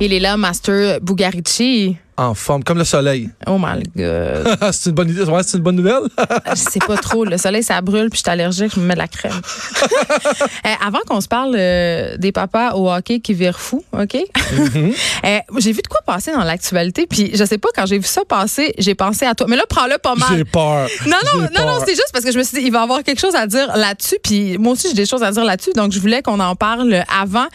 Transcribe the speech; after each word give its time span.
Il 0.00 0.12
est 0.12 0.18
là, 0.18 0.36
Master 0.36 1.00
Bugarici. 1.00 1.96
En 2.18 2.34
forme, 2.34 2.64
comme 2.64 2.78
le 2.78 2.84
soleil. 2.84 3.28
Oh 3.46 3.58
my 3.58 3.82
God. 3.94 4.56
c'est 4.72 4.90
une 4.90 4.96
bonne 4.96 5.10
idée. 5.10 5.22
Ouais, 5.24 5.42
c'est 5.44 5.58
une 5.58 5.62
bonne 5.62 5.76
nouvelle? 5.76 6.04
Je 6.50 6.54
sais 6.54 6.78
pas 6.78 6.96
trop. 6.96 7.24
Le 7.24 7.36
soleil, 7.36 7.62
ça 7.62 7.80
brûle, 7.82 8.08
puis 8.08 8.18
je 8.18 8.22
suis 8.22 8.30
allergique, 8.30 8.72
je 8.74 8.80
me 8.80 8.86
mets 8.86 8.94
de 8.94 8.98
la 8.98 9.08
crème. 9.08 9.32
Eh, 10.64 10.84
avant 10.84 10.98
qu'on 11.06 11.20
se 11.20 11.28
parle 11.28 11.54
euh, 11.56 12.16
des 12.16 12.32
papas 12.32 12.74
au 12.74 12.90
hockey 12.90 13.20
qui 13.20 13.34
virent 13.34 13.60
fou, 13.60 13.84
OK? 13.92 14.16
Eh, 14.16 15.40
j'ai 15.58 15.72
vu 15.72 15.82
de 15.82 15.86
quoi 15.86 16.00
passer 16.04 16.32
dans 16.32 16.42
l'actualité, 16.42 17.06
puis 17.06 17.30
je 17.34 17.44
sais 17.44 17.58
pas, 17.58 17.68
quand 17.74 17.86
j'ai 17.86 17.98
vu 17.98 18.06
ça 18.06 18.22
passer, 18.28 18.74
j'ai 18.78 18.94
pensé 18.94 19.26
à 19.26 19.34
toi. 19.34 19.46
Mais 19.48 19.56
là, 19.56 19.64
prends-le 19.68 19.98
pas 19.98 20.14
mal. 20.14 20.28
J'ai 20.36 20.44
peur. 20.44 20.88
Non, 21.06 21.16
non, 21.24 21.40
non, 21.40 21.42
non, 21.42 21.50
peur. 21.50 21.84
c'est 21.86 21.94
juste 21.94 22.10
parce 22.12 22.24
que 22.24 22.32
je 22.32 22.38
me 22.38 22.42
suis 22.42 22.58
dit, 22.58 22.66
il 22.66 22.72
va 22.72 22.82
avoir 22.82 23.02
quelque 23.02 23.20
chose 23.20 23.34
à 23.34 23.46
dire 23.46 23.76
là-dessus. 23.76 24.16
Puis 24.22 24.58
moi 24.58 24.72
aussi, 24.72 24.88
j'ai 24.88 24.94
des 24.94 25.06
choses 25.06 25.22
à 25.22 25.30
dire 25.30 25.44
là-dessus. 25.44 25.72
Donc, 25.74 25.92
je 25.92 26.00
voulais 26.00 26.22
qu'on 26.22 26.40
en 26.40 26.56
parle 26.56 27.04
avant. 27.20 27.46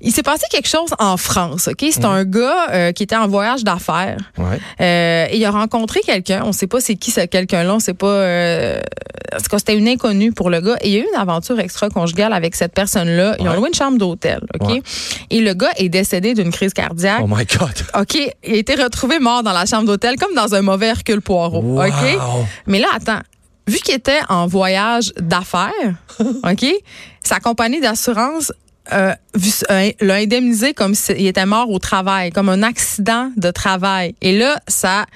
Il 0.00 0.12
s'est 0.12 0.22
passé 0.22 0.44
quelque 0.50 0.68
chose 0.68 0.90
en 0.98 1.16
France, 1.16 1.68
OK? 1.68 1.84
C'est 1.90 2.04
un 2.04 2.24
gars 2.24 2.70
euh, 2.70 2.92
qui 2.92 3.02
était 3.02 3.16
en 3.16 3.26
voyage 3.28 3.64
d'affaires. 3.64 3.93
Ouais. 4.38 4.58
Euh, 4.80 5.26
et 5.30 5.36
il 5.36 5.44
a 5.44 5.50
rencontré 5.50 6.00
quelqu'un. 6.00 6.42
On 6.44 6.52
sait 6.52 6.66
pas 6.66 6.80
c'est 6.80 6.96
qui 6.96 7.10
ce 7.10 7.20
quelqu'un-là. 7.20 7.74
On 7.74 7.78
sait 7.80 7.94
pas. 7.94 8.06
Euh, 8.06 8.80
c'était 9.58 9.76
une 9.76 9.88
inconnue 9.88 10.32
pour 10.32 10.50
le 10.50 10.60
gars. 10.60 10.76
Et 10.80 10.88
il 10.88 10.94
y 10.94 10.96
a 10.96 11.00
eu 11.00 11.06
une 11.12 11.20
aventure 11.20 11.58
extra-conjugale 11.58 12.32
avec 12.32 12.54
cette 12.54 12.72
personne-là. 12.72 13.36
Ils 13.40 13.48
ont 13.48 13.54
loué 13.54 13.68
une 13.68 13.74
chambre 13.74 13.98
d'hôtel, 13.98 14.40
OK? 14.60 14.68
Ouais. 14.68 14.82
Et 15.30 15.40
le 15.40 15.54
gars 15.54 15.70
est 15.76 15.88
décédé 15.88 16.34
d'une 16.34 16.50
crise 16.50 16.72
cardiaque. 16.72 17.20
Oh 17.22 17.26
my 17.28 17.44
God. 17.44 17.74
OK, 18.00 18.14
il 18.44 18.54
a 18.54 18.56
été 18.56 18.74
retrouvé 18.74 19.18
mort 19.18 19.42
dans 19.42 19.52
la 19.52 19.66
chambre 19.66 19.84
d'hôtel 19.84 20.16
comme 20.16 20.34
dans 20.34 20.54
un 20.54 20.62
mauvais 20.62 20.86
Hercule 20.86 21.20
Poirot. 21.20 21.62
Wow. 21.62 21.86
OK? 21.86 22.18
Mais 22.66 22.78
là, 22.78 22.88
attends. 22.94 23.20
Vu 23.66 23.78
qu'il 23.78 23.94
était 23.94 24.20
en 24.28 24.46
voyage 24.46 25.12
d'affaires, 25.18 25.72
OK, 26.20 26.66
sa 27.22 27.40
compagnie 27.40 27.80
d'assurance 27.80 28.52
euh, 28.92 29.14
euh, 29.70 29.90
l'a 30.00 30.14
indemnisé 30.14 30.74
comme 30.74 30.94
s'il 30.94 31.26
était 31.26 31.46
mort 31.46 31.70
au 31.70 31.78
travail, 31.78 32.30
comme 32.30 32.48
un 32.48 32.62
accident 32.62 33.30
de 33.36 33.50
travail. 33.50 34.14
Et 34.20 34.36
là, 34.36 34.60
ça 34.68 35.06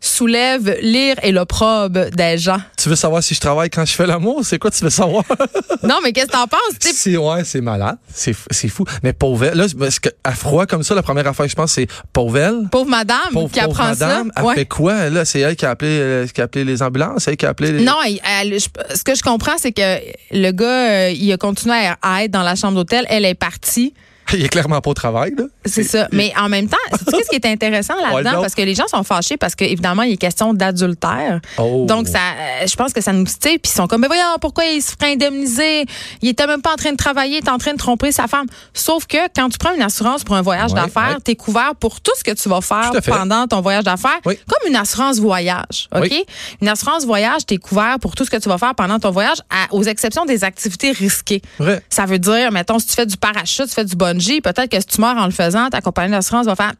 soulève 0.00 0.76
l'ire 0.82 1.16
et 1.22 1.32
l'opprobre 1.32 2.10
des 2.10 2.38
gens. 2.38 2.58
Tu 2.76 2.88
veux 2.88 2.96
savoir 2.96 3.22
si 3.22 3.34
je 3.34 3.40
travaille 3.40 3.70
quand 3.70 3.84
je 3.84 3.92
fais 3.92 4.06
l'amour? 4.06 4.40
C'est 4.44 4.58
quoi 4.58 4.70
tu 4.70 4.82
veux 4.84 4.90
savoir? 4.90 5.24
Non, 5.82 5.96
mais 6.02 6.12
qu'est-ce 6.12 6.26
que 6.26 6.32
t'en 6.32 6.46
penses? 6.46 6.58
C'est, 6.80 7.16
ouais, 7.16 7.44
c'est 7.44 7.60
malade. 7.60 7.96
C'est, 8.12 8.32
fou. 8.68 8.84
Mais 9.02 9.12
Pauvel, 9.12 9.54
là, 9.56 9.66
parce 9.78 10.00
que 10.00 10.08
à 10.24 10.32
froid 10.32 10.66
comme 10.66 10.82
ça, 10.82 10.94
la 10.94 11.02
première 11.02 11.26
affaire 11.28 11.46
que 11.46 11.50
je 11.50 11.56
pense, 11.56 11.72
c'est 11.72 11.86
Pauvel. 12.12 12.68
Pauvre 12.70 12.90
madame 12.90 13.18
Pauvre, 13.32 13.50
qui 13.50 13.60
pauvre 13.60 13.70
apprend 13.80 13.88
madame, 13.90 14.26
ça. 14.28 14.32
elle 14.40 14.44
Ouais. 14.44 14.54
fait 14.56 14.66
quoi? 14.66 15.08
Là, 15.08 15.24
c'est 15.24 15.40
elle 15.40 15.54
qui 15.56 15.64
a 15.64 15.70
appelé, 15.70 15.90
euh, 16.00 16.26
qui 16.26 16.40
a 16.40 16.44
appelé 16.44 16.64
les 16.64 16.82
ambulances, 16.82 17.22
c'est 17.24 17.30
elle 17.30 17.36
qui 17.36 17.46
a 17.46 17.50
appelé 17.50 17.72
les... 17.72 17.84
Non, 17.84 17.94
elle- 18.04 18.20
elle- 18.52 18.58
je- 18.58 18.96
ce 18.96 19.04
que 19.04 19.14
je 19.14 19.22
comprends, 19.22 19.56
c'est 19.56 19.72
que 19.72 19.98
le 20.32 20.50
gars, 20.50 20.66
euh, 20.90 21.10
il 21.10 21.32
a 21.32 21.36
continué 21.36 21.76
à 22.02 22.24
être 22.24 22.30
dans 22.32 22.42
la 22.42 22.56
chambre 22.56 22.74
d'hôtel. 22.74 23.06
Elle 23.08 23.24
est 23.24 23.34
partie. 23.34 23.94
Il 24.34 24.44
est 24.44 24.48
clairement 24.48 24.80
pas 24.80 24.90
au 24.90 24.94
travail, 24.94 25.32
là. 25.36 25.44
C'est 25.64 25.82
ça. 25.82 26.08
Mais 26.12 26.32
en 26.38 26.48
même 26.48 26.68
temps, 26.68 26.76
sais-tu 26.92 27.12
qu'est-ce 27.16 27.28
qui 27.30 27.36
est 27.36 27.46
intéressant 27.46 27.94
là-dedans? 28.02 28.40
Parce 28.40 28.54
que 28.54 28.62
les 28.62 28.74
gens 28.74 28.86
sont 28.88 29.02
fâchés 29.02 29.36
parce 29.36 29.54
qu'évidemment, 29.54 30.02
il 30.02 30.12
est 30.12 30.16
question 30.16 30.54
d'adultère. 30.54 31.40
Oh. 31.58 31.84
Donc, 31.88 32.08
ça, 32.08 32.18
euh, 32.18 32.66
je 32.66 32.74
pense 32.76 32.92
que 32.92 33.00
ça 33.00 33.12
nous 33.12 33.24
tire. 33.24 33.38
Puis 33.40 33.60
ils 33.64 33.68
sont 33.68 33.86
comme, 33.86 34.00
mais 34.02 34.06
voyons, 34.06 34.22
pourquoi 34.40 34.64
il 34.66 34.82
se 34.82 34.92
ferait 34.92 35.12
indemniser? 35.12 35.84
Il 36.22 36.28
était 36.28 36.46
même 36.46 36.62
pas 36.62 36.72
en 36.72 36.76
train 36.76 36.92
de 36.92 36.96
travailler, 36.96 37.34
il 37.36 37.38
était 37.38 37.50
en 37.50 37.58
train 37.58 37.72
de 37.72 37.78
tromper 37.78 38.12
sa 38.12 38.26
femme. 38.26 38.46
Sauf 38.74 39.06
que 39.06 39.16
quand 39.34 39.48
tu 39.48 39.58
prends 39.58 39.74
une 39.74 39.82
assurance 39.82 40.24
pour 40.24 40.34
un 40.36 40.42
voyage 40.42 40.72
Ouais, 40.72 40.80
d'affaires, 40.80 41.14
ouais. 41.16 41.22
tu 41.24 41.30
es 41.32 41.36
couvert 41.36 41.72
pour 41.78 42.00
tout 42.00 42.12
ce 42.18 42.24
que 42.24 42.32
tu 42.32 42.48
vas 42.48 42.60
faire 42.60 42.90
pendant 43.06 43.46
ton 43.46 43.60
voyage 43.60 43.84
d'affaires. 43.84 44.18
Oui. 44.26 44.38
Comme 44.48 44.68
une 44.70 44.76
assurance 44.76 45.18
voyage. 45.18 45.88
OK? 45.94 46.02
Oui. 46.10 46.24
Une 46.60 46.68
assurance 46.68 47.04
voyage, 47.04 47.46
tu 47.46 47.54
es 47.54 47.58
couvert 47.58 47.98
pour 48.00 48.14
tout 48.14 48.24
ce 48.24 48.30
que 48.30 48.36
tu 48.36 48.48
vas 48.48 48.58
faire 48.58 48.74
pendant 48.74 48.98
ton 48.98 49.10
voyage, 49.10 49.38
à- 49.50 49.72
aux 49.74 49.82
exceptions 49.84 50.24
des 50.24 50.44
activités 50.44 50.92
risquées. 50.92 51.42
Vrai. 51.58 51.82
Ça 51.88 52.04
veut 52.06 52.18
dire, 52.18 52.52
mettons, 52.52 52.78
si 52.78 52.86
tu 52.88 52.94
fais 52.94 53.06
du 53.06 53.16
parachute, 53.16 53.66
tu 53.66 53.74
fais 53.74 53.84
du 53.84 53.96
peut-être 54.40 54.68
que 54.70 54.80
si 54.80 54.86
tu 54.86 55.00
meurs 55.00 55.16
en 55.16 55.24
le 55.26 55.30
faisant, 55.30 55.68
ta 55.68 55.80
compagnie 55.80 56.12
d'assurance 56.12 56.46
va 56.46 56.56
faire 56.56 56.72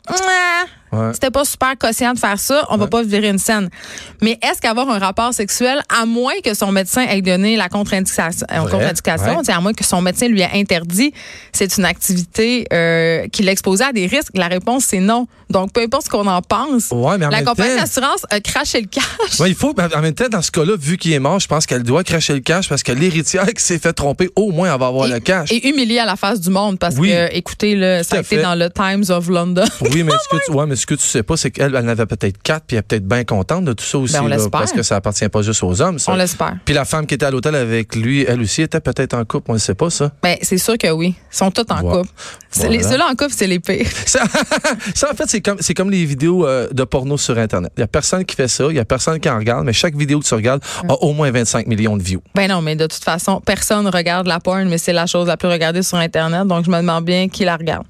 Ouais. 0.92 1.12
C'était 1.12 1.30
pas 1.30 1.44
super 1.44 1.76
conscient 1.78 2.14
de 2.14 2.18
faire 2.18 2.38
ça, 2.38 2.66
on 2.70 2.76
va 2.76 2.86
pas 2.86 3.02
virer 3.02 3.28
une 3.28 3.38
scène. 3.38 3.68
Mais 4.22 4.38
est-ce 4.42 4.60
qu'avoir 4.60 4.88
un 4.90 4.98
rapport 4.98 5.32
sexuel, 5.34 5.80
à 6.00 6.06
moins 6.06 6.40
que 6.42 6.54
son 6.54 6.72
médecin 6.72 7.02
ait 7.02 7.22
donné 7.22 7.56
la 7.56 7.68
contre-indication, 7.68 8.46
euh, 8.52 8.62
ouais. 8.62 9.44
sais, 9.44 9.52
à 9.52 9.60
moins 9.60 9.72
que 9.72 9.84
son 9.84 10.00
médecin 10.00 10.28
lui 10.28 10.40
ait 10.40 10.50
interdit, 10.54 11.12
c'est 11.52 11.76
une 11.76 11.84
activité 11.84 12.66
euh, 12.72 13.26
qui 13.28 13.42
l'exposait 13.42 13.84
à 13.84 13.92
des 13.92 14.06
risques? 14.06 14.32
La 14.34 14.48
réponse, 14.48 14.84
c'est 14.84 15.00
non. 15.00 15.26
Donc, 15.50 15.72
peu 15.72 15.82
importe 15.82 16.04
ce 16.06 16.10
qu'on 16.10 16.26
en 16.26 16.42
pense, 16.42 16.90
Ouais, 16.90 17.16
mais 17.18 17.26
en 17.26 17.30
la 17.30 17.42
compagnie 17.42 17.74
d'assurance 17.76 18.26
a 18.30 18.40
craché 18.40 18.80
le 18.82 18.86
cash. 18.86 19.40
Ouais, 19.40 19.48
il 19.50 19.54
faut, 19.54 19.74
mais 19.76 19.84
en 19.94 20.00
même 20.00 20.14
temps, 20.14 20.28
dans 20.28 20.42
ce 20.42 20.50
cas-là, 20.50 20.74
vu 20.78 20.96
qu'il 20.98 21.12
est 21.12 21.18
mort, 21.18 21.40
je 21.40 21.48
pense 21.48 21.64
qu'elle 21.66 21.82
doit 21.82 22.04
cracher 22.04 22.34
le 22.34 22.40
cash 22.40 22.68
parce 22.68 22.82
que 22.82 22.92
l'héritière 22.92 23.46
qui 23.46 23.62
s'est 23.62 23.78
fait 23.78 23.92
tromper, 23.92 24.28
au 24.36 24.50
moins, 24.52 24.72
elle 24.72 24.78
va 24.80 24.86
avoir 24.86 25.08
le 25.08 25.20
cash. 25.20 25.50
Et 25.52 25.68
humilié 25.68 25.98
à 26.00 26.04
la 26.06 26.16
face 26.16 26.40
du 26.40 26.50
monde 26.50 26.78
parce 26.78 26.96
Oui. 26.98 27.08
que, 27.10 27.34
écoutez, 27.34 27.74
là, 27.74 28.02
ça 28.04 28.16
a 28.16 28.20
été 28.20 28.36
fait. 28.36 28.42
dans 28.42 28.54
le 28.54 28.68
Times 28.70 29.04
of 29.10 29.28
London. 29.28 29.64
Oui, 29.80 30.02
mais 30.02 30.12
ce 30.30 30.36
que 30.36 30.44
tu, 30.44 30.52
ouais, 30.52 30.66
mais 30.66 30.76
ce 30.78 30.86
que 30.86 30.94
tu 30.94 31.02
sais 31.06 31.22
pas, 31.22 31.36
c'est 31.36 31.50
qu'elle, 31.50 31.74
elle 31.74 31.84
en 31.84 31.88
avait 31.88 32.06
peut-être 32.06 32.40
quatre, 32.42 32.64
puis 32.66 32.76
elle 32.76 32.80
est 32.80 32.82
peut-être 32.82 33.06
bien 33.06 33.24
contente 33.24 33.64
de 33.64 33.72
tout 33.74 33.84
ça 33.84 33.98
aussi, 33.98 34.14
Ben, 34.14 34.22
on 34.22 34.28
là, 34.28 34.36
parce 34.50 34.72
que 34.72 34.82
ça 34.82 34.96
appartient 34.96 35.28
pas 35.28 35.42
juste 35.42 35.62
aux 35.62 35.80
hommes. 35.82 35.98
Ça. 35.98 36.12
On 36.12 36.16
l'espère. 36.16 36.56
Puis 36.64 36.74
la 36.74 36.84
femme 36.84 37.06
qui 37.06 37.14
était 37.14 37.26
à 37.26 37.30
l'hôtel 37.30 37.54
avec 37.54 37.94
lui, 37.96 38.24
elle 38.26 38.40
aussi 38.40 38.62
était 38.62 38.80
peut-être 38.80 39.14
en 39.14 39.24
couple, 39.24 39.50
on 39.50 39.54
ne 39.54 39.58
sait 39.58 39.74
pas 39.74 39.90
ça. 39.90 40.10
Ben, 40.22 40.36
c'est 40.42 40.58
sûr 40.58 40.78
que 40.78 40.90
oui. 40.90 41.14
Ils 41.32 41.36
sont 41.36 41.50
tous 41.50 41.66
en 41.70 41.80
couple. 41.82 42.08
Voilà. 42.54 42.82
Ceux-là 42.82 43.06
en 43.06 43.14
couple, 43.14 43.32
c'est 43.36 43.46
les 43.46 43.58
pires. 43.60 43.86
Ça, 44.06 44.22
ça, 44.94 45.10
en 45.12 45.14
fait, 45.14 45.24
c'est 45.28 45.40
comme, 45.40 45.58
c'est 45.60 45.74
comme 45.74 45.90
les 45.90 46.04
vidéos 46.04 46.46
euh, 46.46 46.68
de 46.72 46.84
porno 46.84 47.18
sur 47.18 47.36
Internet. 47.38 47.70
Il 47.76 47.80
y 47.80 47.82
a 47.82 47.86
personne 47.86 48.24
qui 48.24 48.34
fait 48.34 48.48
ça, 48.48 48.64
il 48.70 48.76
y 48.76 48.78
a 48.78 48.84
personne 48.84 49.20
qui 49.20 49.28
en 49.28 49.36
regarde, 49.38 49.64
mais 49.66 49.72
chaque 49.72 49.94
vidéo 49.94 50.20
que 50.20 50.24
tu 50.26 50.34
regardes 50.34 50.62
a 50.88 50.94
au 50.94 51.12
moins 51.12 51.30
25 51.30 51.66
millions 51.66 51.96
de 51.96 52.02
views. 52.02 52.22
Ben 52.34 52.48
non, 52.48 52.62
mais 52.62 52.74
de 52.76 52.86
toute 52.86 53.04
façon, 53.04 53.40
personne 53.40 53.86
regarde 53.88 54.26
la 54.26 54.40
porn, 54.40 54.68
mais 54.68 54.78
c'est 54.78 54.92
la 54.94 55.06
chose 55.06 55.26
la 55.28 55.36
plus 55.36 55.48
regardée 55.48 55.82
sur 55.82 55.98
Internet, 55.98 56.46
donc 56.46 56.64
je 56.64 56.70
me 56.70 56.76
demande 56.78 57.04
bien 57.04 57.28
qui 57.28 57.44
la 57.44 57.56
regarde. 57.56 57.84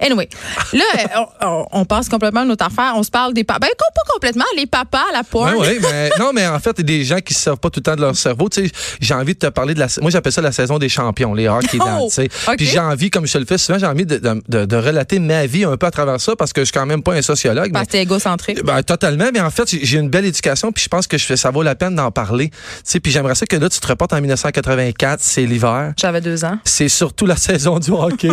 Anyway, 0.00 0.28
là, 0.72 0.84
on, 1.42 1.46
on- 1.46 1.66
on 1.72 1.84
passe 1.84 2.08
complètement 2.08 2.27
notre 2.32 2.64
affaire. 2.66 2.92
On 2.96 3.02
se 3.02 3.10
parle 3.10 3.34
des 3.34 3.44
papas. 3.44 3.60
Ben, 3.60 3.68
pas 3.78 4.12
complètement, 4.12 4.44
les 4.56 4.66
papas, 4.66 5.04
la 5.12 5.22
porn. 5.24 5.54
Ouais, 5.54 5.58
ouais, 5.60 5.78
mais 5.82 6.10
non, 6.18 6.32
mais 6.32 6.46
en 6.46 6.58
fait, 6.58 6.70
il 6.78 6.90
y 6.90 6.94
a 6.94 6.98
des 6.98 7.04
gens 7.04 7.18
qui 7.20 7.34
ne 7.34 7.38
servent 7.38 7.58
pas 7.58 7.70
tout 7.70 7.80
le 7.80 7.84
temps 7.84 7.96
de 7.96 8.00
leur 8.00 8.16
cerveau. 8.16 8.48
Tu 8.48 8.66
sais, 8.66 8.72
j'ai 9.00 9.14
envie 9.14 9.34
de 9.34 9.38
te 9.38 9.46
parler 9.48 9.74
de 9.74 9.80
la. 9.80 9.86
Moi, 10.00 10.10
j'appelle 10.10 10.32
ça 10.32 10.40
la 10.40 10.52
saison 10.52 10.78
des 10.78 10.88
champions, 10.88 11.34
les 11.34 11.48
hockey 11.48 11.78
Oh, 11.80 12.08
sais. 12.10 12.28
Puis 12.56 12.66
j'ai 12.66 12.78
envie, 12.78 13.10
comme 13.10 13.26
je 13.26 13.38
le 13.38 13.44
fais 13.44 13.58
souvent, 13.58 13.78
j'ai 13.78 13.86
envie 13.86 14.06
de, 14.06 14.16
de, 14.18 14.42
de- 14.48 14.64
de 14.64 14.76
relater 14.76 15.18
ma 15.18 15.46
vie 15.46 15.64
un 15.64 15.76
peu 15.76 15.86
à 15.86 15.90
travers 15.90 16.20
ça 16.20 16.34
parce 16.36 16.52
que 16.52 16.60
je 16.62 16.66
suis 16.66 16.72
quand 16.72 16.86
même 16.86 17.02
pas 17.02 17.14
un 17.14 17.22
sociologue. 17.22 17.72
Parce 17.72 17.86
que 17.86 17.92
t'es 17.92 18.02
égocentrique. 18.02 18.62
Ben, 18.64 18.82
totalement, 18.82 19.26
mais 19.32 19.40
en 19.40 19.50
fait, 19.50 19.68
j'ai- 19.70 19.84
j'ai 19.84 19.98
une 19.98 20.10
belle 20.10 20.24
éducation, 20.26 20.72
puis 20.72 20.82
je 20.84 20.88
pense 20.88 21.06
que 21.06 21.16
je 21.18 21.24
fais, 21.24 21.36
ça 21.36 21.50
vaut 21.50 21.62
la 21.62 21.74
peine 21.74 21.94
d'en 21.94 22.10
parler. 22.10 22.48
Tu 22.50 22.56
sais, 22.84 23.00
puis 23.00 23.12
j'aimerais 23.12 23.34
ça 23.34 23.46
que 23.46 23.56
là, 23.56 23.68
tu 23.68 23.78
te 23.80 23.86
reportes 23.86 24.12
en 24.12 24.20
1984, 24.20 25.20
c'est 25.22 25.44
l'hiver. 25.46 25.92
J'avais 25.96 26.20
deux 26.20 26.44
ans. 26.44 26.58
C'est 26.64 26.88
surtout 26.88 27.26
la 27.26 27.36
saison 27.48 27.78
du 27.78 27.90
hockey. 27.90 28.28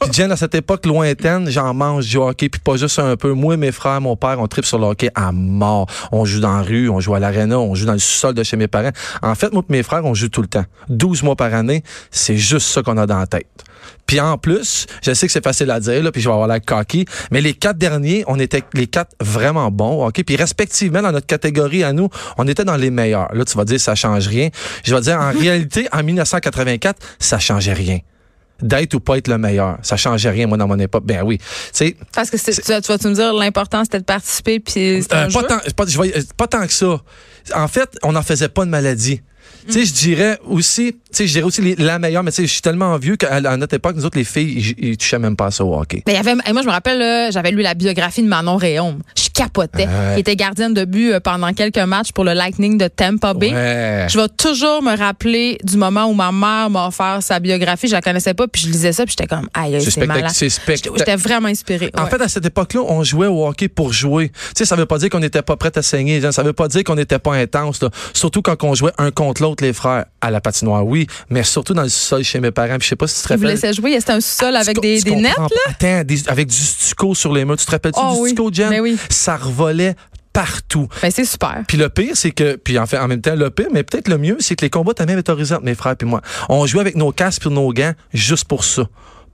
puis 0.00 0.12
Jen, 0.12 0.30
à 0.32 0.36
cette 0.36 0.54
époque 0.54 0.86
lointaine, 0.86 1.48
j'en 1.50 1.74
mange 1.74 2.06
du 2.06 2.16
hockey, 2.16 2.48
puis 2.48 2.60
pas 2.60 2.76
juste 2.76 2.98
un 2.98 3.16
peu. 3.16 3.32
Moi, 3.38 3.56
mes 3.56 3.70
frères, 3.70 4.00
mon 4.00 4.16
père, 4.16 4.40
on 4.40 4.48
tripe 4.48 4.64
sur 4.64 4.78
le 4.78 4.86
hockey 4.86 5.10
à 5.14 5.30
mort. 5.30 5.86
On 6.10 6.24
joue 6.24 6.40
dans 6.40 6.56
la 6.56 6.62
rue, 6.62 6.88
on 6.88 6.98
joue 6.98 7.14
à 7.14 7.20
l'aréna, 7.20 7.58
on 7.58 7.74
joue 7.76 7.86
dans 7.86 7.92
le 7.92 8.00
sous-sol 8.00 8.34
de 8.34 8.42
chez 8.42 8.56
mes 8.56 8.66
parents. 8.66 8.90
En 9.22 9.36
fait, 9.36 9.52
moi 9.52 9.62
et 9.68 9.72
mes 9.72 9.82
frères, 9.84 10.04
on 10.04 10.12
joue 10.12 10.28
tout 10.28 10.42
le 10.42 10.48
temps. 10.48 10.64
12 10.88 11.22
mois 11.22 11.36
par 11.36 11.54
année, 11.54 11.84
c'est 12.10 12.36
juste 12.36 12.66
ça 12.66 12.82
qu'on 12.82 12.96
a 12.96 13.06
dans 13.06 13.18
la 13.18 13.28
tête. 13.28 13.46
Puis 14.06 14.18
en 14.18 14.38
plus, 14.38 14.86
je 15.02 15.12
sais 15.12 15.26
que 15.26 15.32
c'est 15.32 15.44
facile 15.44 15.70
à 15.70 15.78
dire, 15.78 16.02
là, 16.02 16.10
puis 16.10 16.20
je 16.20 16.28
vais 16.28 16.32
avoir 16.32 16.48
la 16.48 16.58
coquille, 16.58 17.04
mais 17.30 17.40
les 17.40 17.54
quatre 17.54 17.78
derniers, 17.78 18.24
on 18.26 18.40
était 18.40 18.62
les 18.74 18.88
quatre 18.88 19.14
vraiment 19.20 19.70
bons, 19.70 20.06
OK? 20.06 20.24
Puis 20.24 20.34
respectivement, 20.34 21.02
dans 21.02 21.12
notre 21.12 21.26
catégorie 21.26 21.84
à 21.84 21.92
nous, 21.92 22.08
on 22.38 22.48
était 22.48 22.64
dans 22.64 22.76
les 22.76 22.90
meilleurs. 22.90 23.32
Là, 23.34 23.44
tu 23.44 23.56
vas 23.56 23.64
dire, 23.64 23.78
ça 23.78 23.94
change 23.94 24.26
rien. 24.26 24.48
Je 24.82 24.94
vais 24.94 25.00
dire, 25.00 25.20
en 25.20 25.30
réalité, 25.38 25.86
en 25.92 26.02
1984, 26.02 26.98
ça 27.20 27.38
changeait 27.38 27.74
rien. 27.74 27.98
D'être 28.60 28.94
ou 28.94 29.00
pas 29.00 29.18
être 29.18 29.28
le 29.28 29.38
meilleur, 29.38 29.78
ça 29.82 29.96
changeait 29.96 30.30
rien, 30.30 30.46
moi, 30.48 30.56
dans 30.56 30.66
mon 30.66 30.78
époque. 30.78 31.04
Ben 31.06 31.22
oui. 31.22 31.38
Parce 32.12 32.28
que 32.30 32.36
c'est- 32.36 32.60
tu, 32.60 32.72
vas- 32.72 32.80
tu 32.80 32.88
vas-tu 32.88 33.06
me 33.06 33.14
dire, 33.14 33.32
l'important, 33.32 33.84
c'était 33.84 34.00
de 34.00 34.04
participer, 34.04 34.58
puis 34.58 34.98
euh, 34.98 35.02
un 35.12 35.28
pas, 35.30 35.40
jeu? 35.40 35.46
tant, 35.46 35.58
pas, 35.76 35.84
je 35.86 36.00
vais- 36.00 36.14
pas 36.36 36.46
tant 36.48 36.66
que 36.66 36.72
ça. 36.72 37.00
En 37.54 37.68
fait, 37.68 37.88
on 38.02 38.12
n'en 38.12 38.22
faisait 38.22 38.48
pas 38.48 38.64
de 38.64 38.70
maladie. 38.70 39.20
Tu 39.66 39.74
sais, 39.74 39.84
je 39.84 39.92
dirais 39.92 40.38
aussi, 40.46 40.92
tu 40.92 40.98
sais, 41.12 41.26
je 41.26 41.32
dirais 41.32 41.44
aussi 41.44 41.60
les- 41.60 41.74
la 41.76 41.98
meilleure, 41.98 42.22
mais 42.22 42.30
tu 42.30 42.36
sais, 42.36 42.46
je 42.46 42.52
suis 42.52 42.62
tellement 42.62 42.96
vieux 42.96 43.16
qu'à 43.16 43.34
à 43.36 43.56
notre 43.56 43.74
époque, 43.74 43.96
nous 43.96 44.04
autres, 44.06 44.16
les 44.16 44.24
filles, 44.24 44.74
ils, 44.78 44.96
touchaient 44.96 45.18
même 45.18 45.36
pas 45.36 45.46
à 45.46 45.50
ça 45.50 45.62
au 45.64 45.78
hockey. 45.78 46.02
Mais 46.06 46.14
y 46.14 46.16
avait, 46.16 46.34
moi, 46.34 46.62
je 46.62 46.66
me 46.66 46.70
rappelle, 46.70 46.98
là, 46.98 47.30
j'avais 47.30 47.50
lu 47.50 47.60
la 47.62 47.74
biographie 47.74 48.22
de 48.22 48.28
Manon 48.28 48.56
Réaume. 48.56 49.00
Je 49.16 49.27
capotais. 49.38 49.86
Ouais. 49.86 50.14
Qui 50.14 50.20
était 50.20 50.36
gardienne 50.36 50.74
de 50.74 50.84
but 50.84 51.12
euh, 51.12 51.20
pendant 51.20 51.52
quelques 51.52 51.78
matchs 51.78 52.12
pour 52.12 52.24
le 52.24 52.32
Lightning 52.32 52.76
de 52.76 52.88
Tampa 52.88 53.34
Bay. 53.34 53.52
Ouais. 53.52 54.06
Je 54.10 54.18
vais 54.18 54.28
toujours 54.28 54.82
me 54.82 54.96
rappeler 54.96 55.58
du 55.62 55.76
moment 55.76 56.06
où 56.06 56.14
ma 56.14 56.32
mère 56.32 56.68
m'a 56.70 56.88
offert 56.88 57.18
sa 57.22 57.38
biographie. 57.38 57.86
Je 57.88 57.92
la 57.92 58.02
connaissais 58.02 58.34
pas, 58.34 58.48
puis 58.48 58.62
je 58.62 58.68
lisais 58.68 58.92
ça, 58.92 59.04
puis 59.04 59.14
j'étais 59.16 59.28
comme, 59.28 59.48
aïe, 59.54 59.76
aïe, 59.76 59.82
C'est 59.82 60.04
malade. 60.06 60.32
J'étais 60.36 61.16
vraiment 61.16 61.48
inspirée. 61.48 61.90
En 61.96 62.04
ouais. 62.04 62.10
fait, 62.10 62.20
à 62.20 62.28
cette 62.28 62.44
époque-là, 62.46 62.80
on 62.88 63.02
jouait 63.04 63.26
au 63.28 63.46
hockey 63.46 63.68
pour 63.68 63.92
jouer. 63.92 64.30
Tu 64.30 64.34
sais, 64.58 64.64
ça 64.64 64.76
veut 64.76 64.86
pas 64.86 64.98
dire 64.98 65.08
qu'on 65.10 65.20
n'était 65.20 65.42
pas 65.42 65.56
prêt 65.56 65.70
à 65.76 65.82
saigner. 65.82 66.20
Ça 66.32 66.42
veut 66.42 66.52
pas 66.52 66.68
dire 66.68 66.82
qu'on 66.84 66.94
n'était 66.96 67.18
pas 67.18 67.34
intense. 67.34 67.82
là. 67.82 67.90
Surtout 68.12 68.42
quand 68.42 68.62
on 68.64 68.74
jouait 68.74 68.92
un 68.98 69.10
contre 69.10 69.42
l'autre, 69.42 69.62
les 69.64 69.72
frères, 69.72 70.04
à 70.20 70.30
la 70.30 70.40
patinoire, 70.40 70.84
oui, 70.84 71.06
mais 71.30 71.42
surtout 71.44 71.74
dans 71.74 71.82
le 71.82 71.88
sol 71.88 72.24
chez 72.24 72.40
mes 72.40 72.50
parents. 72.50 72.76
Puis 72.78 72.84
je 72.84 72.88
sais 72.90 72.96
pas 72.96 73.06
si 73.06 73.22
tu 73.22 73.28
te 73.28 73.32
Ils 73.32 73.36
vous 73.36 73.42
rappelles. 73.44 73.54
laissaient 73.54 73.72
jouer. 73.72 73.96
C'était 74.00 74.12
un 74.12 74.20
sous-sol 74.20 74.56
avec 74.56 74.80
des, 74.80 75.00
des 75.02 75.14
nets, 75.16 75.36
là? 75.36 75.46
Attends, 75.68 76.02
des- 76.04 76.28
avec 76.28 76.48
du 76.48 76.56
stucco 76.56 77.14
sur 77.14 77.32
les 77.32 77.44
murs. 77.44 77.56
Tu 77.56 77.66
te 77.66 77.70
rappelles-tu 77.70 78.00
Oh 78.02 78.14
du 78.14 78.20
oui. 78.22 78.30
stucco, 78.30 78.50
Jen? 78.52 78.70
Ben 78.70 78.80
oui. 78.80 78.96
Ça 79.28 79.36
revolait 79.36 79.94
partout. 80.32 80.88
Ben, 81.02 81.10
c'est 81.10 81.26
super. 81.26 81.62
Puis 81.68 81.76
le 81.76 81.90
pire, 81.90 82.12
c'est 82.14 82.30
que, 82.30 82.56
puis 82.56 82.78
en 82.78 82.86
fait, 82.86 82.96
en 82.96 83.08
même 83.08 83.20
temps, 83.20 83.34
le 83.34 83.50
pire, 83.50 83.66
mais 83.70 83.82
peut-être 83.82 84.08
le 84.08 84.16
mieux, 84.16 84.38
c'est 84.40 84.56
que 84.56 84.64
les 84.64 84.70
combats 84.70 84.92
étaient 84.92 85.04
même 85.04 85.18
autorisés 85.18 85.54
entre 85.54 85.64
mes 85.64 85.74
frères 85.74 85.96
et 86.00 86.04
moi. 86.06 86.22
On 86.48 86.64
jouait 86.64 86.80
avec 86.80 86.96
nos 86.96 87.12
casques 87.12 87.44
et 87.44 87.50
nos 87.50 87.70
gants 87.74 87.92
juste 88.14 88.46
pour 88.46 88.64
ça. 88.64 88.84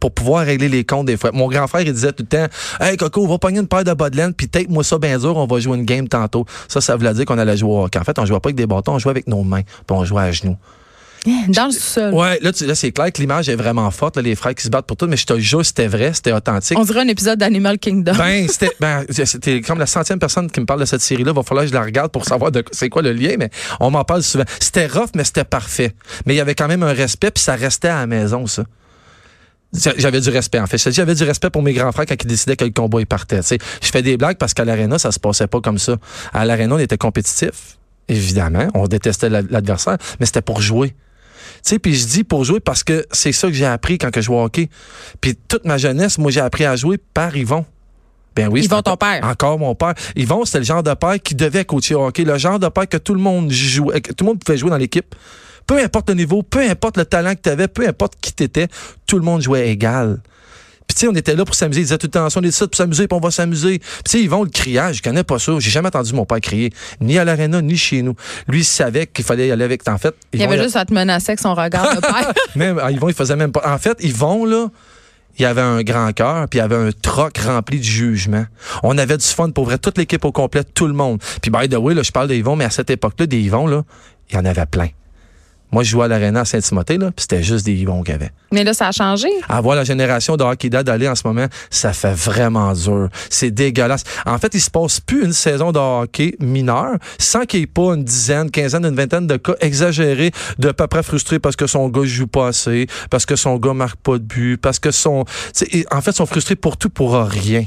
pour 0.01 0.13
pouvoir 0.13 0.47
régler 0.47 0.69
les 0.69 0.83
comptes 0.83 1.07
des 1.07 1.17
fois. 1.17 1.31
Mon 1.33 1.47
grand 1.47 1.69
frère, 1.69 1.83
il 1.83 1.93
disait 1.93 2.11
tout 2.11 2.25
le 2.25 2.37
temps, 2.37 2.53
Hey, 2.81 2.97
Coco, 2.97 3.23
on 3.23 3.29
va 3.29 3.39
pogner 3.39 3.61
une 3.61 3.69
paire 3.69 3.85
de 3.85 4.17
laine, 4.17 4.35
puis 4.35 4.49
tape-moi 4.49 4.83
ça 4.83 4.99
bien 4.99 5.17
dur, 5.17 5.37
on 5.37 5.47
va 5.47 5.61
jouer 5.61 5.79
une 5.79 5.85
game 5.85 6.09
tantôt. 6.09 6.45
Ça, 6.67 6.81
ça 6.81 6.97
voulait 6.97 7.15
dire 7.15 7.25
qu'on 7.25 7.39
allait 7.39 7.57
jouer 7.57 7.71
au 7.71 7.85
hockey. 7.85 8.01
En 8.01 8.05
fait, 8.05 8.19
on 8.19 8.27
jouait 8.27 8.41
pas 8.41 8.49
avec 8.49 8.57
des 8.57 8.67
bâtons, 8.67 8.95
on 8.95 8.99
jouait 8.99 9.13
avec 9.13 9.29
nos 9.29 9.45
mains, 9.45 9.63
puis 9.63 9.97
on 9.97 10.05
jouait 10.05 10.23
à 10.23 10.33
genoux. 10.33 10.57
Dans 11.49 11.67
le 11.67 11.73
sol. 11.73 12.13
Ouais, 12.13 12.39
là, 12.43 12.53
tu- 12.53 12.67
là 12.67 12.75
c'est 12.75 12.93
clair 12.93 13.11
que 13.13 13.21
l'image 13.21 13.49
est 13.49 13.57
vraiment 13.57 13.91
forte, 13.91 14.17
là, 14.17 14.23
les 14.23 14.35
frères 14.35 14.55
qui 14.55 14.63
se 14.65 14.69
battent 14.69 14.87
pour 14.87 14.97
tout, 14.97 15.07
mais 15.07 15.17
je 15.17 15.27
te 15.27 15.39
jure, 15.39 15.65
c'était 15.65 15.87
vrai, 15.87 16.13
c'était 16.13 16.33
authentique. 16.33 16.79
On 16.79 16.85
dirait 16.85 17.01
un 17.01 17.09
épisode 17.09 17.39
d'Animal 17.39 17.79
Kingdom. 17.79 18.15
Ben, 18.17 18.47
c'était, 18.49 18.71
ben, 18.81 19.05
comme 19.67 19.79
la 19.79 19.87
centième 19.87 20.19
personne 20.19 20.51
qui 20.51 20.61
me 20.61 20.67
parle 20.67 20.81
de 20.81 20.85
cette 20.85 21.01
série-là. 21.01 21.33
Va 21.33 21.43
falloir 21.43 21.65
que 21.65 21.71
je 21.71 21.75
la 21.75 21.83
regarde 21.83 22.13
pour 22.13 22.25
savoir 22.25 22.53
de 22.53 22.63
c'est 22.73 22.89
quoi 22.89 23.03
le 23.03 23.13
lien, 23.13 23.37
mais 23.39 23.51
on 23.81 23.91
m'en 23.91 24.05
parle 24.05 24.23
souvent. 24.23 24.45
C'était 24.61 24.87
rough, 24.87 25.11
mais 25.15 25.25
c'était 25.25 25.45
parfait. 25.45 25.95
Mais 26.27 26.35
il 26.35 26.37
y 26.37 26.41
avait 26.41 26.55
quand 26.55 26.69
même 26.69 26.83
un 26.83 26.93
respect, 26.93 27.31
puis 27.31 27.43
ça 27.43 27.55
restait 27.57 27.89
à 27.89 28.01
la 28.01 28.07
maison, 28.07 28.47
ça. 28.47 28.65
J'avais 29.97 30.21
du 30.21 30.31
respect, 30.31 30.61
en 30.61 30.67
fait. 30.69 30.79
J'avais 30.93 31.17
du 31.17 31.25
respect 31.25 31.51
pour 31.51 31.61
mes 31.63 31.73
grands 31.73 31.91
frères 31.91 32.07
quand 32.07 32.15
ils 32.23 32.27
décidaient 32.29 32.55
que 32.55 32.65
le 32.65 32.71
combat 32.71 33.01
il 33.01 33.07
partait. 33.07 33.41
Je 33.43 33.89
fais 33.91 34.03
des 34.03 34.17
blagues 34.17 34.37
parce 34.37 34.55
qu'à 34.55 34.65
l'aréna, 34.65 34.99
ça 35.01 35.11
se 35.11 35.19
passait 35.19 35.49
pas 35.49 35.61
comme 35.61 35.79
ça. 35.79 35.97
À 36.33 36.45
l'aréna, 36.45 36.77
on 36.77 36.79
était 36.79 36.97
compétitif, 36.97 37.77
évidemment. 38.09 38.69
On 38.75 38.87
détestait 38.87 39.29
la- 39.29 39.43
l'adversaire, 39.43 39.97
mais 40.21 40.27
c'était 40.27 40.43
pour 40.43 40.61
jouer. 40.61 40.95
Sais, 41.63 41.79
puis 41.79 41.95
je 41.95 42.07
dis 42.07 42.25
pour 42.25 42.45
jouer 42.45 42.61
parce 42.61 42.85
que 42.85 43.07
c'est 43.11 43.33
ça 43.33 43.49
que 43.49 43.55
j'ai 43.55 43.67
appris 43.67 43.99
quand 43.99 44.11
que 44.11 44.21
je 44.21 44.27
jouais 44.27 44.37
au 44.37 44.45
hockey. 44.45 44.69
Puis 45.21 45.37
toute 45.49 45.65
ma 45.65 45.79
jeunesse, 45.79 46.19
moi, 46.19 46.31
j'ai 46.31 46.41
appris 46.41 46.65
à 46.65 46.77
jouer 46.77 46.99
par 46.99 47.37
Yvon. 47.37 47.65
Ben 48.37 48.49
oui, 48.49 48.65
Yvon, 48.65 48.83
ton 48.83 48.97
père. 48.97 49.25
Encore 49.25 49.59
mon 49.59 49.75
père. 49.75 49.95
Yvon, 50.17 50.45
c'était 50.45 50.59
le 50.59 50.65
genre 50.65 50.83
de 50.83 50.93
père 50.95 51.17
qui 51.23 51.35
devait 51.35 51.65
coacher 51.65 51.95
au 51.95 52.07
hockey, 52.07 52.25
le 52.25 52.37
genre 52.37 52.59
de 52.59 52.69
père 52.69 52.89
que 52.89 52.97
tout 52.97 53.15
le 53.15 53.21
monde 53.21 53.51
jouait, 53.51 54.01
que 54.01 54.13
tout 54.13 54.25
le 54.25 54.31
monde 54.31 54.41
pouvait 54.45 54.59
jouer 54.59 54.71
dans 54.71 54.77
l'équipe. 54.77 55.15
Peu 55.67 55.79
importe 55.83 56.11
le 56.11 56.17
niveau, 56.17 56.43
peu 56.43 56.61
importe 56.61 56.99
le 56.99 57.05
talent 57.05 57.35
que 57.35 57.41
tu 57.43 57.49
avais, 57.49 57.69
peu 57.69 57.87
importe 57.89 58.15
qui 58.21 58.33
t'étais, 58.33 58.69
tout 59.07 59.17
le 59.17 59.25
monde 59.25 59.41
jouait 59.41 59.71
égal. 59.71 60.21
Puis 60.87 60.95
tu 60.95 61.01
sais, 61.01 61.09
on 61.09 61.15
était 61.15 61.35
là 61.35 61.45
pour 61.45 61.55
s'amuser. 61.55 61.81
Il 61.81 61.85
disait 61.85 61.99
tout 61.99 62.07
le 62.07 62.11
temps, 62.11 62.29
on 62.37 62.43
est 62.43 62.51
ça 62.51 62.67
pour 62.67 62.77
s'amuser, 62.77 63.09
puis 63.09 63.17
on 63.17 63.21
va 63.21 63.31
s'amuser. 63.31 63.79
Puis 63.79 64.03
tu 64.05 64.11
sais, 64.11 64.21
Yvon, 64.21 64.45
le 64.45 64.51
criage, 64.51 64.97
je 64.97 65.03
connais 65.03 65.25
pas 65.25 65.39
ça. 65.39 65.53
J'ai 65.59 65.71
jamais 65.71 65.89
entendu 65.89 66.13
mon 66.13 66.25
père 66.25 66.41
crier, 66.41 66.73
ni 67.01 67.19
à 67.19 67.25
l'aréna, 67.25 67.63
ni 67.63 67.77
chez 67.77 68.03
nous. 68.03 68.15
Lui, 68.49 68.61
il 68.61 68.65
savait 68.65 69.07
qu'il 69.07 69.25
fallait 69.25 69.49
y 69.49 69.51
aller 69.51 69.65
avec. 69.65 69.89
En 69.89 69.99
fait, 69.99 70.15
Il 70.33 70.41
y 70.41 70.45
avait 70.45 70.63
juste 70.63 70.77
à 70.77 70.85
te 70.85 70.93
menacer 70.93 71.33
avec 71.33 71.41
son 71.41 71.55
regard 71.55 71.95
de 71.95 72.01
père. 72.01 72.33
même, 72.55 72.79
ah, 72.83 72.91
Yvon, 72.91 73.09
il 73.09 73.15
faisait 73.15 73.37
même 73.37 73.53
pas. 73.53 73.63
En 73.65 73.79
fait, 73.79 73.97
Yvon, 74.03 74.45
là, 74.45 74.69
il 75.39 75.45
avait 75.45 75.61
un 75.61 75.83
grand 75.83 76.13
cœur, 76.13 76.49
puis 76.49 76.59
il 76.59 76.63
avait 76.63 76.77
un 76.77 76.91
troc 76.93 77.39
rempli 77.39 77.79
de 77.79 77.85
jugement. 77.85 78.45
On 78.83 78.97
avait 78.99 79.17
du 79.17 79.27
fun 79.27 79.51
pour 79.51 79.65
vrai, 79.65 79.79
toute 79.79 79.99
l'équipe 79.99 80.25
au 80.25 80.33
complet, 80.33 80.63
tout 80.65 80.87
le 80.87 80.93
monde. 80.93 81.21
Puis 81.43 81.51
by 81.51 81.69
the 81.69 81.77
way, 81.77 81.95
là, 81.95 82.03
je 82.03 82.13
parle 82.13 82.29
de 82.29 82.35
Yvon, 82.35 82.57
mais 82.57 82.65
à 82.65 82.71
cette 82.71 82.91
époque-là, 82.91 83.27
des 83.27 83.41
Yvon, 83.41 83.67
là, 83.67 83.83
il 84.31 84.37
y 84.37 84.39
en 84.39 84.45
avait 84.45 84.67
plein. 84.67 84.89
Moi, 85.75 85.83
je 85.83 85.91
jouais 85.91 86.05
à 86.05 86.09
l'aréna 86.09 86.43
à 86.43 86.45
Saint-Timothée, 86.45 86.99
là, 86.99 87.07
puis 87.07 87.23
c'était 87.23 87.43
juste 87.43 87.67
des 87.67 87.73
Yvon 87.73 88.05
qu'il 88.05 88.13
y 88.13 88.15
avait. 88.15 88.31
Mais 88.53 88.63
là, 88.63 88.73
ça 88.73 88.87
a 88.87 88.93
changé. 88.93 89.27
Avoir 89.49 89.75
la 89.75 89.83
génération 89.83 90.37
de 90.37 90.45
hockey 90.45 90.71
dad 90.71 90.87
d'aller 90.87 91.09
en 91.09 91.17
ce 91.17 91.27
moment, 91.27 91.47
ça 91.69 91.93
fait 91.93 92.15
vraiment 92.15 92.73
dur. 92.75 93.09
C'est 93.29 93.51
dégueulasse. 93.51 94.05
En 94.25 94.39
fait, 94.39 94.55
il 94.55 94.61
se 94.61 94.71
passe 94.71 95.01
plus 95.01 95.25
une 95.25 95.33
saison 95.33 95.73
de 95.73 95.81
hockey 95.81 96.37
mineur 96.39 96.93
sans 97.19 97.45
qu'il 97.45 97.59
n'y 97.59 97.65
ait 97.65 97.67
pas 97.67 97.95
une 97.95 98.05
dizaine, 98.05 98.53
quinzaine, 98.53 98.85
une 98.85 98.95
vingtaine 98.95 99.27
de 99.27 99.37
cas 99.37 99.55
exagérés 99.61 100.31
de 100.61 100.71
papa 100.71 101.03
frustré 101.03 101.41
parce 101.41 101.57
que 101.57 101.67
son 101.67 101.89
gars 101.89 102.05
joue 102.05 102.29
pas 102.29 102.47
assez, 102.47 102.87
parce 103.11 103.27
que 103.27 103.35
son 103.35 103.57
gars 103.57 103.75
marque 103.75 103.99
pas 103.99 104.19
de 104.19 104.23
but, 104.23 104.57
parce 104.57 104.79
que 104.79 104.93
son... 104.93 105.25
En 105.91 106.01
fait, 106.03 106.13
ils 106.13 106.15
sont 106.15 106.27
frustrés 106.27 106.55
pour 106.55 106.77
tout, 106.77 106.89
pour 106.89 107.15
rien. 107.15 107.65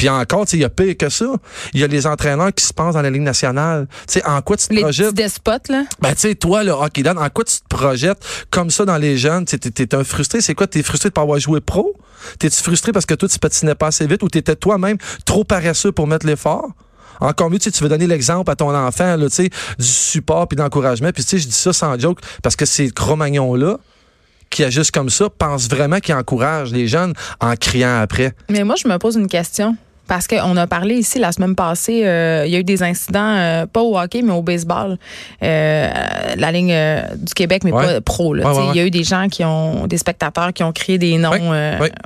Puis 0.00 0.08
encore, 0.08 0.46
tu 0.46 0.52
sais, 0.52 0.56
il 0.56 0.60
y 0.60 0.64
a 0.64 0.70
pire 0.70 0.96
que 0.96 1.10
ça. 1.10 1.26
Il 1.74 1.80
y 1.80 1.84
a 1.84 1.86
les 1.86 2.06
entraîneurs 2.06 2.54
qui 2.54 2.64
se 2.64 2.72
pensent 2.72 2.94
dans 2.94 3.02
la 3.02 3.10
Ligue 3.10 3.20
nationale. 3.20 3.86
Tu 4.08 4.14
sais, 4.14 4.26
en 4.26 4.40
quoi 4.40 4.56
tu 4.56 4.68
te 4.68 4.72
Les 4.72 4.80
projettes? 4.80 5.08
petits 5.08 5.22
despotes, 5.24 5.68
là? 5.68 5.84
Ben, 6.00 6.14
tu 6.14 6.20
sais, 6.20 6.34
toi, 6.36 6.64
le 6.64 6.70
hockey 6.70 7.02
dad, 7.02 7.18
en 7.18 7.28
quoi 7.28 7.44
tu 7.44 7.58
te 7.58 7.68
projettes 7.68 8.24
comme 8.48 8.70
ça 8.70 8.86
dans 8.86 8.96
les 8.96 9.18
jeunes? 9.18 9.44
Tu 9.44 9.58
T'es 9.58 9.70
t'es 9.70 9.94
un 9.94 10.02
frustré. 10.02 10.40
C'est 10.40 10.54
quoi? 10.54 10.66
T'es 10.66 10.82
frustré 10.82 11.10
de 11.10 11.12
pas 11.12 11.20
avoir 11.20 11.38
joué 11.38 11.60
pro? 11.60 11.94
T'es-tu 12.38 12.62
frustré 12.62 12.92
parce 12.92 13.04
que 13.04 13.12
toi, 13.12 13.28
tu 13.28 13.38
patinais 13.38 13.74
pas 13.74 13.88
assez 13.88 14.06
vite 14.06 14.22
ou 14.22 14.30
t'étais 14.30 14.56
toi-même 14.56 14.96
trop 15.26 15.44
paresseux 15.44 15.92
pour 15.92 16.06
mettre 16.06 16.24
l'effort? 16.26 16.70
Encore 17.20 17.50
mieux, 17.50 17.58
tu 17.58 17.64
sais, 17.64 17.70
tu 17.70 17.82
veux 17.82 17.90
donner 17.90 18.06
l'exemple 18.06 18.50
à 18.50 18.56
ton 18.56 18.74
enfant, 18.74 19.16
là, 19.16 19.28
tu 19.28 19.34
sais, 19.34 19.50
du 19.78 19.84
support 19.84 20.48
puis 20.48 20.56
d'encouragement. 20.56 21.10
Puis, 21.12 21.24
tu 21.24 21.28
sais, 21.28 21.38
je 21.40 21.46
dis 21.46 21.52
ça 21.52 21.74
sans 21.74 21.98
joke 21.98 22.20
parce 22.42 22.56
que 22.56 22.64
ces 22.64 22.90
Cro-Magnon-là, 22.90 23.76
qui 24.48 24.64
agissent 24.64 24.90
comme 24.90 25.10
ça, 25.10 25.28
pensent 25.28 25.68
vraiment 25.68 26.00
qu'ils 26.00 26.14
encouragent 26.14 26.72
les 26.72 26.88
jeunes 26.88 27.12
en 27.40 27.54
criant 27.56 28.00
après. 28.00 28.32
Mais 28.48 28.64
moi, 28.64 28.76
je 28.82 28.88
me 28.88 28.96
pose 28.96 29.16
une 29.16 29.28
question. 29.28 29.76
Parce 30.10 30.26
qu'on 30.26 30.56
a 30.56 30.66
parlé 30.66 30.96
ici 30.96 31.20
la 31.20 31.30
semaine 31.30 31.54
passée, 31.54 32.02
euh, 32.04 32.42
il 32.44 32.50
y 32.50 32.56
a 32.56 32.58
eu 32.58 32.64
des 32.64 32.82
incidents, 32.82 33.36
euh, 33.36 33.66
pas 33.66 33.80
au 33.80 33.96
hockey, 33.96 34.22
mais 34.22 34.32
au 34.32 34.42
baseball. 34.42 34.98
Euh, 35.40 35.88
la 36.36 36.50
ligne 36.50 36.74
du 37.16 37.32
Québec, 37.32 37.62
mais 37.62 37.70
Ouais. 37.70 37.86
pas 37.86 38.00
pro. 38.00 38.34
là. 38.34 38.42
Ouais, 38.44 38.50
Tu 38.50 38.56
sais, 38.56 38.66
ouais, 38.66 38.72
Il 38.74 38.76
y 38.76 38.80
a 38.80 38.86
eu 38.86 38.90
des 38.90 39.04
gens 39.04 39.28
qui 39.28 39.44
ont, 39.44 39.86
des 39.86 39.98
spectateurs 39.98 40.52
qui 40.52 40.64
ont 40.64 40.72
créé 40.72 40.98
des 40.98 41.16
noms, 41.16 41.30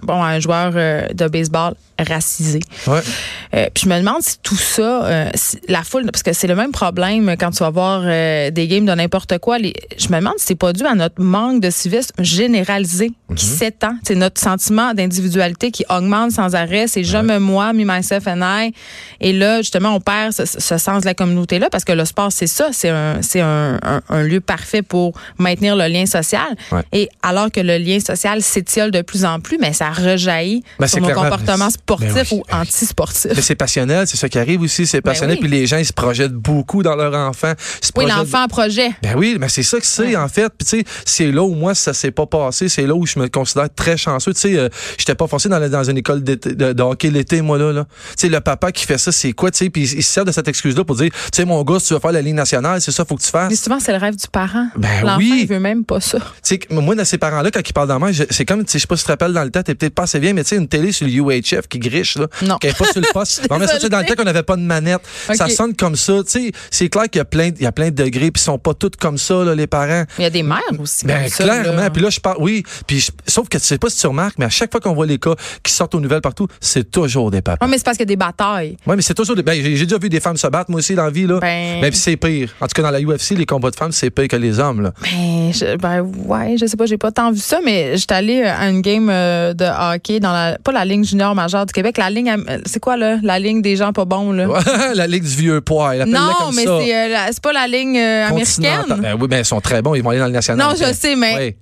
bon, 0.02 0.22
à 0.22 0.26
un 0.26 0.38
joueur 0.38 0.72
de 0.72 1.28
baseball 1.28 1.76
racisé. 1.98 2.60
Puis 2.84 3.84
je 3.84 3.88
me 3.88 3.98
demande 3.98 4.20
si 4.20 4.38
tout 4.42 4.56
ça, 4.56 5.30
si 5.34 5.58
la 5.68 5.82
foule, 5.82 6.04
parce 6.04 6.22
que 6.22 6.34
c'est 6.34 6.48
le 6.48 6.56
même 6.56 6.72
problème 6.72 7.36
quand 7.38 7.52
tu 7.52 7.60
vas 7.60 7.70
voir 7.70 8.02
des 8.02 8.68
games 8.68 8.84
de 8.84 8.92
n'importe 8.92 9.38
quoi. 9.38 9.58
Les, 9.58 9.72
je 9.96 10.08
me 10.08 10.18
demande 10.18 10.34
si 10.36 10.46
c'est 10.48 10.54
pas 10.56 10.74
dû 10.74 10.84
à 10.84 10.94
notre 10.94 11.22
manque 11.22 11.62
de 11.62 11.70
civisme 11.70 12.12
généralisé 12.18 13.12
qui 13.34 13.46
s'étend. 13.46 13.94
C'est 14.02 14.14
notre 14.14 14.40
sentiment 14.40 14.92
d'individualité 14.92 15.70
qui 15.70 15.86
augmente 15.88 16.32
sans 16.32 16.54
arrêt. 16.54 16.86
C'est 16.86 17.02
je 17.04 17.16
me 17.16 17.38
moi, 17.38 17.72
myself 17.94 18.26
and 18.26 18.40
I. 18.42 18.72
Et 19.20 19.32
là, 19.32 19.58
justement, 19.58 19.94
on 19.94 20.00
perd 20.00 20.32
ce, 20.32 20.44
ce 20.46 20.78
sens 20.78 21.02
de 21.02 21.06
la 21.06 21.14
communauté-là 21.14 21.68
parce 21.70 21.84
que 21.84 21.92
le 21.92 22.04
sport, 22.04 22.30
c'est 22.32 22.46
ça. 22.46 22.68
C'est 22.72 22.88
un, 22.90 23.22
c'est 23.22 23.40
un, 23.40 23.78
un, 23.82 24.00
un 24.08 24.22
lieu 24.22 24.40
parfait 24.40 24.82
pour 24.82 25.12
maintenir 25.38 25.76
le 25.76 25.86
lien 25.88 26.06
social. 26.06 26.46
Ouais. 26.72 26.82
Et 26.92 27.08
alors 27.22 27.50
que 27.50 27.60
le 27.60 27.78
lien 27.78 27.98
social 28.00 28.42
s'étiole 28.42 28.90
de 28.90 29.02
plus 29.02 29.24
en 29.24 29.40
plus, 29.40 29.58
mais 29.58 29.72
ça 29.72 29.90
rejaillit 29.90 30.62
Ben, 30.78 30.86
sur 30.86 31.00
nos 31.00 31.10
comportements 31.10 31.70
sportifs 31.70 32.12
Ben 32.14 32.24
oui, 32.30 32.38
ou 32.38 32.54
antisportifs. 32.54 33.32
Mais 33.34 33.42
c'est 33.42 33.54
passionnel, 33.54 34.06
c'est 34.06 34.16
ça 34.16 34.28
qui 34.28 34.38
arrive 34.38 34.60
aussi, 34.62 34.86
c'est 34.86 35.00
passionnel. 35.00 35.36
Ben 35.36 35.42
oui. 35.42 35.48
Puis 35.48 35.58
les 35.60 35.66
gens, 35.66 35.78
ils 35.78 35.86
se 35.86 35.92
projettent 35.92 36.32
beaucoup 36.32 36.82
dans 36.82 36.96
leur 36.96 37.14
enfant. 37.14 37.52
Oui, 37.96 38.06
l'enfant 38.06 38.46
projet. 38.48 38.90
Ben 39.02 39.14
oui, 39.16 39.36
mais 39.38 39.48
c'est 39.48 39.62
ça 39.62 39.78
que 39.78 39.86
c'est 39.86 40.04
Ouais. 40.04 40.16
en 40.16 40.28
fait. 40.28 40.48
Puis 40.58 40.66
tu 40.68 40.78
sais, 40.80 40.84
c'est 41.04 41.32
là 41.32 41.42
où 41.42 41.54
moi 41.54 41.74
ça 41.74 41.92
s'est 41.94 42.10
pas 42.10 42.26
passé, 42.26 42.68
c'est 42.68 42.86
là 42.86 42.94
où 42.94 43.06
je 43.06 43.18
me 43.18 43.28
considère 43.28 43.68
très 43.74 43.96
chanceux. 43.96 44.34
Tu 44.34 44.40
sais, 44.40 44.56
euh, 44.58 44.68
j'étais 44.98 45.14
pas 45.14 45.26
forcé 45.26 45.48
dans, 45.48 45.66
dans 45.68 45.84
une 45.84 45.96
école 45.98 46.22
de, 46.22 46.34
de 46.34 46.82
hockey 46.82 47.10
l'été 47.10 47.40
moi 47.40 47.56
là. 47.58 47.72
là. 47.72 47.83
Tu 47.84 48.14
sais, 48.16 48.28
le 48.28 48.40
papa 48.40 48.72
qui 48.72 48.84
fait 48.86 48.98
ça, 48.98 49.12
c'est 49.12 49.32
quoi 49.32 49.50
Tu 49.50 49.58
sais, 49.58 49.70
puis 49.70 49.82
il, 49.82 50.02
se 50.02 50.12
sert 50.12 50.24
de 50.24 50.32
cette 50.32 50.48
excuse-là 50.48 50.84
pour 50.84 50.96
dire, 50.96 51.10
tu 51.10 51.18
sais, 51.32 51.44
mon 51.44 51.62
gars, 51.62 51.78
si 51.78 51.88
tu 51.88 51.94
veux 51.94 52.00
faire 52.00 52.12
la 52.12 52.22
ligne 52.22 52.34
nationale, 52.36 52.80
c'est 52.80 52.92
ça, 52.92 53.04
faut 53.04 53.16
que 53.16 53.22
tu 53.22 53.30
fasses. 53.30 53.50
Mais 53.50 53.56
souvent, 53.56 53.80
c'est 53.80 53.92
le 53.92 53.98
rêve 53.98 54.16
du 54.16 54.26
parent. 54.30 54.66
Ben 54.76 55.02
L'enfant, 55.02 55.16
oui. 55.18 55.38
il 55.42 55.46
veut 55.48 55.58
même 55.60 55.84
pas 55.84 56.00
ça. 56.00 56.18
Tu 56.18 56.24
sais, 56.42 56.60
moi, 56.70 56.94
dans 56.94 57.04
ces 57.04 57.18
parents-là, 57.18 57.50
quand 57.50 57.60
ils 57.68 57.72
parlent 57.72 57.88
d'en 57.88 58.12
je- 58.12 58.24
c'est 58.30 58.44
comme, 58.44 58.64
tu 58.64 58.72
sais, 58.72 58.78
je 58.78 58.82
sais 58.82 58.86
pas 58.86 58.96
si 58.96 59.02
tu 59.02 59.06
te 59.06 59.12
rappelles 59.12 59.32
dans 59.32 59.44
le 59.44 59.50
temps, 59.50 59.62
t'es 59.62 59.74
peut-être 59.74 59.94
pas 59.94 60.04
assez 60.04 60.20
bien, 60.20 60.32
mais 60.32 60.42
tu 60.44 60.50
sais, 60.50 60.56
une 60.56 60.68
télé 60.68 60.92
sur 60.92 61.06
le 61.06 61.12
UHF 61.12 61.66
qui 61.68 61.78
griche, 61.78 62.16
là. 62.16 62.26
Non. 62.42 62.58
Qui 62.58 62.68
est 62.68 62.76
pas 62.78 62.86
sur 62.90 63.00
le 63.00 63.06
poste. 63.12 63.46
on 63.50 63.60
a 63.60 63.66
ça, 63.66 63.88
dans 63.88 63.98
le 63.98 64.04
temps 64.06 64.14
qu'on 64.14 64.24
n'avait 64.24 64.42
pas 64.42 64.56
de 64.56 64.62
manette. 64.62 65.00
Ça 65.34 65.48
sonne 65.48 65.74
comme 65.74 65.96
ça. 65.96 66.14
Tu 66.24 66.30
sais, 66.30 66.52
c'est 66.70 66.88
clair 66.88 67.04
qu'il 67.04 67.18
y 67.18 67.22
a 67.22 67.24
plein, 67.24 67.50
il 67.56 67.62
y 67.62 67.66
a 67.66 67.72
plein 67.72 67.90
de 67.90 67.94
degrés, 68.02 68.30
puis 68.30 68.40
ils 68.40 68.44
sont 68.44 68.58
pas 68.58 68.74
tous 68.74 68.90
comme 68.98 69.18
ça, 69.18 69.44
là, 69.44 69.54
les 69.54 69.66
parents. 69.66 70.04
Il 70.18 70.22
y 70.22 70.26
a 70.26 70.30
des 70.30 70.42
mères 70.42 70.60
aussi. 70.78 71.04
Ben 71.06 71.22
comme 71.22 71.28
ça, 71.30 71.44
clairement. 71.44 71.80
là. 71.82 71.90
Puis 71.90 72.02
là, 72.02 72.10
je 72.10 72.20
parle, 72.20 72.36
oui. 72.40 72.62
Puis 72.86 73.00
je- 73.00 73.10
sauf 73.26 73.48
que 73.48 73.58
tu 73.58 73.64
sais 73.64 73.78
pas 73.78 73.88
si 73.90 73.98
tu 74.00 74.06
remarques, 74.06 74.36
mais 74.38 74.44
à 74.46 74.50
chaque 74.50 74.70
fois 74.70 74.80
qu'on 74.80 74.94
voit 74.94 75.06
les 75.06 75.18
cas 75.18 75.34
qui 75.62 75.72
sortent 75.72 75.94
aux 75.94 76.00
nouvelles 76.00 76.20
partout, 76.20 76.48
c'est 76.60 76.90
toujours 76.90 77.30
des 77.30 77.42
papas. 77.42 77.63
Ouais, 77.64 77.70
mais 77.70 77.78
c'est 77.78 77.84
parce 77.84 77.96
qu'il 77.96 78.02
y 78.02 78.08
a 78.10 78.14
des 78.14 78.16
batailles. 78.16 78.76
Oui, 78.86 78.96
mais 78.96 79.02
c'est 79.02 79.14
toujours 79.14 79.36
des. 79.36 79.42
Ben, 79.42 79.54
j'ai 79.62 79.70
déjà 79.84 79.98
vu 79.98 80.08
des 80.08 80.20
femmes 80.20 80.36
se 80.36 80.46
battre, 80.46 80.70
moi 80.70 80.78
aussi, 80.78 80.94
dans 80.94 81.04
la 81.04 81.10
vie, 81.10 81.26
là. 81.26 81.38
Ben- 81.40 81.80
Ben, 81.80 81.92
c'est 81.92 82.16
pire. 82.16 82.54
En 82.60 82.66
tout 82.66 82.72
cas, 82.74 82.82
dans 82.82 82.90
la 82.90 83.00
UFC, 83.00 83.30
les 83.36 83.46
combats 83.46 83.70
de 83.70 83.76
femmes, 83.76 83.92
c'est 83.92 84.10
pire 84.10 84.28
que 84.28 84.36
les 84.36 84.58
hommes, 84.58 84.82
là. 84.82 84.92
Ben, 85.02 85.52
je, 85.52 85.76
ben 85.76 86.00
ouais, 86.26 86.56
je 86.58 86.66
sais 86.66 86.76
pas, 86.76 86.86
j'ai 86.86 86.98
pas 86.98 87.10
tant 87.12 87.30
vu 87.32 87.38
ça, 87.38 87.60
mais 87.64 87.96
j'étais 87.96 88.14
allée 88.14 88.42
à 88.42 88.68
une 88.68 88.80
game 88.80 89.08
euh, 89.10 89.54
de 89.54 89.64
hockey 89.64 90.20
dans 90.20 90.32
la, 90.32 90.58
pas 90.62 90.72
la 90.72 90.84
ligne 90.84 91.04
junior 91.04 91.34
majeure 91.34 91.66
du 91.66 91.72
Québec, 91.72 91.96
la 91.98 92.10
ligne, 92.10 92.34
c'est 92.66 92.80
quoi 92.80 92.96
là, 92.96 93.16
la 93.22 93.38
ligne 93.38 93.62
des 93.62 93.76
gens 93.76 93.92
pas 93.92 94.04
bons 94.04 94.32
là. 94.32 94.46
la 94.94 95.06
ligue 95.06 95.22
du 95.24 95.36
vieux 95.36 95.60
poids. 95.60 95.94
Non, 96.06 96.20
comme 96.38 96.54
mais 96.54 96.64
c'est 96.64 96.94
euh, 96.94 97.16
c'est 97.30 97.42
pas 97.42 97.52
la 97.52 97.66
ligne 97.66 97.98
euh, 97.98 98.26
américaine. 98.28 99.00
Ben 99.00 99.16
oui, 99.20 99.28
ben 99.28 99.38
ils 99.38 99.44
sont 99.44 99.60
très 99.60 99.82
bons, 99.82 99.94
ils 99.94 100.02
vont 100.02 100.10
aller 100.10 100.18
dans 100.20 100.26
le 100.26 100.32
national. 100.32 100.66
Non, 100.68 100.74
je 100.74 100.92
sais, 100.92 101.16
mais. 101.16 101.56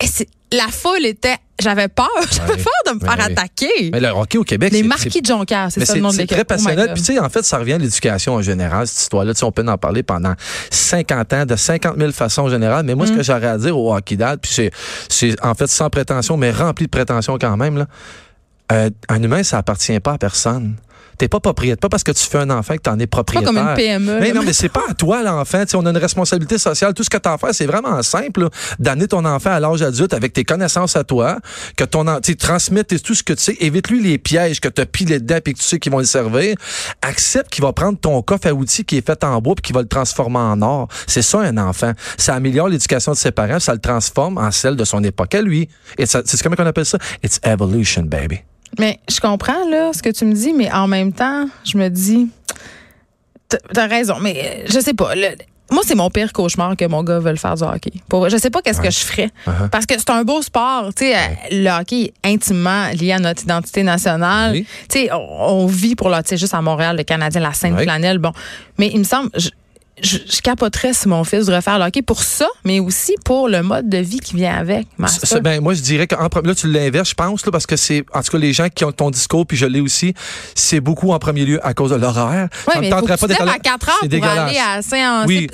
Et 0.00 0.06
la 0.52 0.68
foule 0.68 1.04
était, 1.06 1.36
j'avais 1.58 1.88
peur, 1.88 2.08
j'avais 2.30 2.52
Ouais. 2.52 2.62
peur 2.62 2.92
de 2.94 2.98
me 2.98 3.00
faire 3.00 3.20
attaquer. 3.24 3.90
Mais 3.92 4.00
le 4.00 4.08
hockey 4.08 4.38
au 4.38 4.44
Québec, 4.44 4.72
Les 4.72 4.82
marquis 4.82 5.20
de 5.22 5.26
Jonquière, 5.26 5.68
c'est 5.70 5.84
ça 5.84 5.94
le 5.94 6.00
nom 6.00 6.10
de 6.10 6.14
c'est 6.14 6.26
très 6.26 6.44
Oh. 6.48 6.76
God. 6.76 6.92
Puis 6.94 7.02
tu 7.02 7.14
sais, 7.14 7.18
en 7.18 7.28
fait, 7.28 7.44
ça 7.44 7.58
revient 7.58 7.72
à 7.74 7.78
l'éducation 7.78 8.34
en 8.34 8.42
général, 8.42 8.86
cette 8.86 9.00
histoire-là. 9.00 9.32
Tu 9.34 9.40
sais, 9.40 9.44
on 9.44 9.52
peut 9.52 9.64
en 9.66 9.78
parler 9.78 10.02
pendant 10.02 10.34
50 10.70 11.32
ans, 11.32 11.46
de 11.46 11.56
50 11.56 11.98
000 11.98 12.12
façons 12.12 12.48
générales. 12.48 12.84
Mais 12.84 12.94
moi, 12.94 13.06
ce 13.06 13.12
Mm. 13.12 13.16
que 13.16 13.22
j'aurais 13.22 13.46
à 13.46 13.58
dire 13.58 13.76
au 13.76 13.94
hockey 13.94 14.16
dad, 14.16 14.38
puis 14.40 14.52
c'est, 14.52 14.70
c'est 15.08 15.34
en 15.44 15.54
fait 15.54 15.66
sans 15.68 15.88
prétention, 15.90 16.36
mais 16.36 16.50
rempli 16.50 16.86
de 16.86 16.90
prétention 16.90 17.38
quand 17.40 17.56
même, 17.56 17.78
là. 17.78 17.86
Euh, 18.72 18.90
un 19.08 19.22
humain, 19.22 19.42
ça 19.44 19.58
appartient 19.58 19.98
pas 20.00 20.14
à 20.14 20.18
personne. 20.18 20.74
T'es 21.18 21.28
pas 21.28 21.40
propriétaire. 21.40 21.78
Pas 21.78 21.88
parce 21.88 22.04
que 22.04 22.12
tu 22.12 22.22
fais 22.24 22.38
un 22.38 22.50
enfant 22.50 22.76
que 22.76 22.82
tu 22.82 22.90
en 22.90 22.98
es 22.98 23.06
Pas 23.06 23.22
propriétaire. 23.24 23.46
comme 23.52 23.58
une 23.58 23.74
PME. 23.74 24.20
Mais 24.20 24.28
là. 24.28 24.34
non, 24.34 24.42
mais 24.44 24.52
c'est 24.52 24.68
pas 24.68 24.84
à 24.88 24.94
toi 24.94 25.22
l'enfant. 25.22 25.64
On 25.74 25.86
a 25.86 25.90
une 25.90 25.96
responsabilité 25.96 26.58
sociale. 26.58 26.94
Tout 26.94 27.02
ce 27.04 27.10
que 27.10 27.16
tu 27.16 27.28
as 27.28 27.32
à 27.32 27.38
faire, 27.38 27.54
c'est 27.54 27.66
vraiment 27.66 28.02
simple. 28.02 28.48
D'amener 28.78 29.08
ton 29.08 29.24
enfant 29.24 29.50
à 29.50 29.60
l'âge 29.60 29.82
adulte 29.82 30.12
avec 30.14 30.32
tes 30.32 30.44
connaissances 30.44 30.96
à 30.96 31.04
toi, 31.04 31.38
que 31.76 31.84
ton 31.84 32.04
tu 32.20 32.32
sais, 32.32 32.34
transmettre 32.34 32.94
tout 33.00 33.14
ce 33.14 33.22
que 33.22 33.32
tu 33.32 33.42
sais. 33.42 33.56
Évite-lui 33.60 34.02
les 34.02 34.18
pièges 34.18 34.60
que 34.60 34.68
tu 34.68 34.80
as 34.80 34.86
pilés 34.86 35.20
dedans 35.20 35.36
et 35.44 35.52
que 35.52 35.58
tu 35.58 35.64
sais 35.64 35.78
qu'ils 35.78 35.92
vont 35.92 35.98
le 35.98 36.04
servir. 36.04 36.54
Accepte 37.02 37.50
qu'il 37.50 37.64
va 37.64 37.72
prendre 37.72 37.98
ton 37.98 38.20
coffre 38.22 38.46
à 38.46 38.52
outils 38.52 38.84
qui 38.84 38.98
est 38.98 39.06
fait 39.06 39.22
en 39.24 39.40
bois 39.40 39.54
puis 39.54 39.62
qu'il 39.62 39.74
va 39.74 39.82
le 39.82 39.88
transformer 39.88 40.38
en 40.38 40.60
or. 40.62 40.88
C'est 41.06 41.22
ça 41.22 41.40
un 41.40 41.56
enfant. 41.58 41.92
Ça 42.18 42.34
améliore 42.34 42.68
l'éducation 42.68 43.12
de 43.12 43.16
ses 43.16 43.30
parents, 43.30 43.60
ça 43.60 43.72
le 43.72 43.80
transforme 43.80 44.38
en 44.38 44.50
celle 44.50 44.76
de 44.76 44.84
son 44.84 45.02
époque 45.04 45.34
à 45.34 45.42
lui. 45.42 45.68
C'est 46.04 46.42
comment 46.42 46.56
on 46.58 46.66
appelle 46.66 46.86
ça? 46.86 46.98
It's 47.22 47.40
evolution, 47.44 48.02
baby. 48.02 48.40
Mais 48.78 48.98
je 49.08 49.20
comprends 49.20 49.68
là 49.70 49.92
ce 49.92 50.02
que 50.02 50.10
tu 50.10 50.24
me 50.24 50.32
dis, 50.34 50.52
mais 50.52 50.70
en 50.72 50.86
même 50.86 51.12
temps, 51.12 51.46
je 51.64 51.78
me 51.78 51.88
dis, 51.88 52.28
t'as- 53.48 53.86
raison, 53.86 54.16
mais 54.20 54.36
euh, 54.36 54.64
je 54.68 54.80
sais 54.80 54.94
pas. 54.94 55.14
le- 55.14 55.36
moi, 55.70 55.82
c'est 55.84 55.96
mon 55.96 56.10
pire 56.10 56.32
cauchemar 56.32 56.76
que 56.76 56.84
mon 56.84 57.02
gars 57.02 57.18
veuille 57.18 57.36
faire 57.36 57.56
du 57.56 57.64
hockey. 57.64 57.90
Pour, 58.08 58.28
je 58.28 58.36
sais 58.36 58.50
pas 58.50 58.62
qu'est-ce 58.62 58.80
que 58.80 58.88
je 58.90 59.00
ferais. 59.00 59.30
Uh-huh. 59.48 59.68
Parce 59.68 59.84
que 59.84 59.94
c'est 59.98 60.10
un 60.10 60.22
beau 60.22 60.40
sport. 60.40 60.94
Tu 60.94 61.06
sais, 61.06 61.16
euh, 61.16 61.18
le 61.50 61.68
hockey 61.80 62.12
est 62.22 62.28
intimement 62.32 62.86
lié 62.90 63.10
à 63.12 63.18
notre 63.18 63.42
identité 63.42 63.82
nationale. 63.82 64.52
Oui. 64.52 64.66
Tu 64.88 65.00
sais, 65.00 65.12
on, 65.12 65.16
on 65.62 65.66
vit 65.66 65.96
pour 65.96 66.08
le, 66.08 66.16
tu 66.22 66.28
sais, 66.28 66.36
juste 66.36 66.54
à 66.54 66.62
Montréal, 66.62 66.96
le 66.96 67.02
Canadien, 67.02 67.40
la 67.40 67.52
Sainte. 67.52 67.80
Flanelle. 67.80 68.18
Bon. 68.18 68.30
Mais 68.78 68.90
il 68.94 68.98
me 69.00 69.04
semble, 69.04 69.30
je, 69.36 69.48
je, 70.02 70.18
je 70.30 70.40
capoterais 70.42 70.92
si 70.92 71.08
mon 71.08 71.24
fils 71.24 71.46
devrait 71.46 71.62
faire 71.62 71.78
le 71.78 71.84
hockey 71.86 72.02
pour 72.02 72.22
ça, 72.22 72.46
mais 72.64 72.80
aussi 72.80 73.14
pour 73.24 73.48
le 73.48 73.62
mode 73.62 73.88
de 73.88 73.98
vie 73.98 74.20
qui 74.20 74.34
vient 74.36 74.54
avec. 74.54 74.86
Ça, 75.08 75.40
ben, 75.40 75.60
moi, 75.62 75.74
je 75.74 75.80
dirais 75.80 76.06
qu'en 76.06 76.26
pre- 76.26 76.46
là, 76.46 76.54
tu 76.54 76.70
l'inverses, 76.70 77.10
je 77.10 77.14
pense, 77.14 77.44
là, 77.46 77.52
parce 77.52 77.66
que 77.66 77.76
c'est, 77.76 78.04
en 78.12 78.22
tout 78.22 78.32
cas, 78.32 78.38
les 78.38 78.52
gens 78.52 78.68
qui 78.68 78.84
ont 78.84 78.92
ton 78.92 79.10
discours, 79.10 79.46
puis 79.46 79.56
je 79.56 79.64
l'ai 79.66 79.80
aussi, 79.80 80.12
c'est 80.54 80.80
beaucoup 80.80 81.12
en 81.12 81.18
premier 81.18 81.44
lieu 81.44 81.66
à 81.66 81.72
cause 81.74 81.90
de 81.90 81.96
l'horaire. 81.96 82.48
Oui, 82.68 82.74
mais 82.80 82.90
faut 82.90 83.26
te 83.26 83.32
d'être 83.32 83.40
à 83.48 83.58
4 83.58 83.88
heures 83.88 83.94
C'est 84.02 84.08
pour 84.08 84.28
aller 84.28 84.58
à 84.58 84.82
Saint- 84.82 85.26
Oui. 85.26 85.46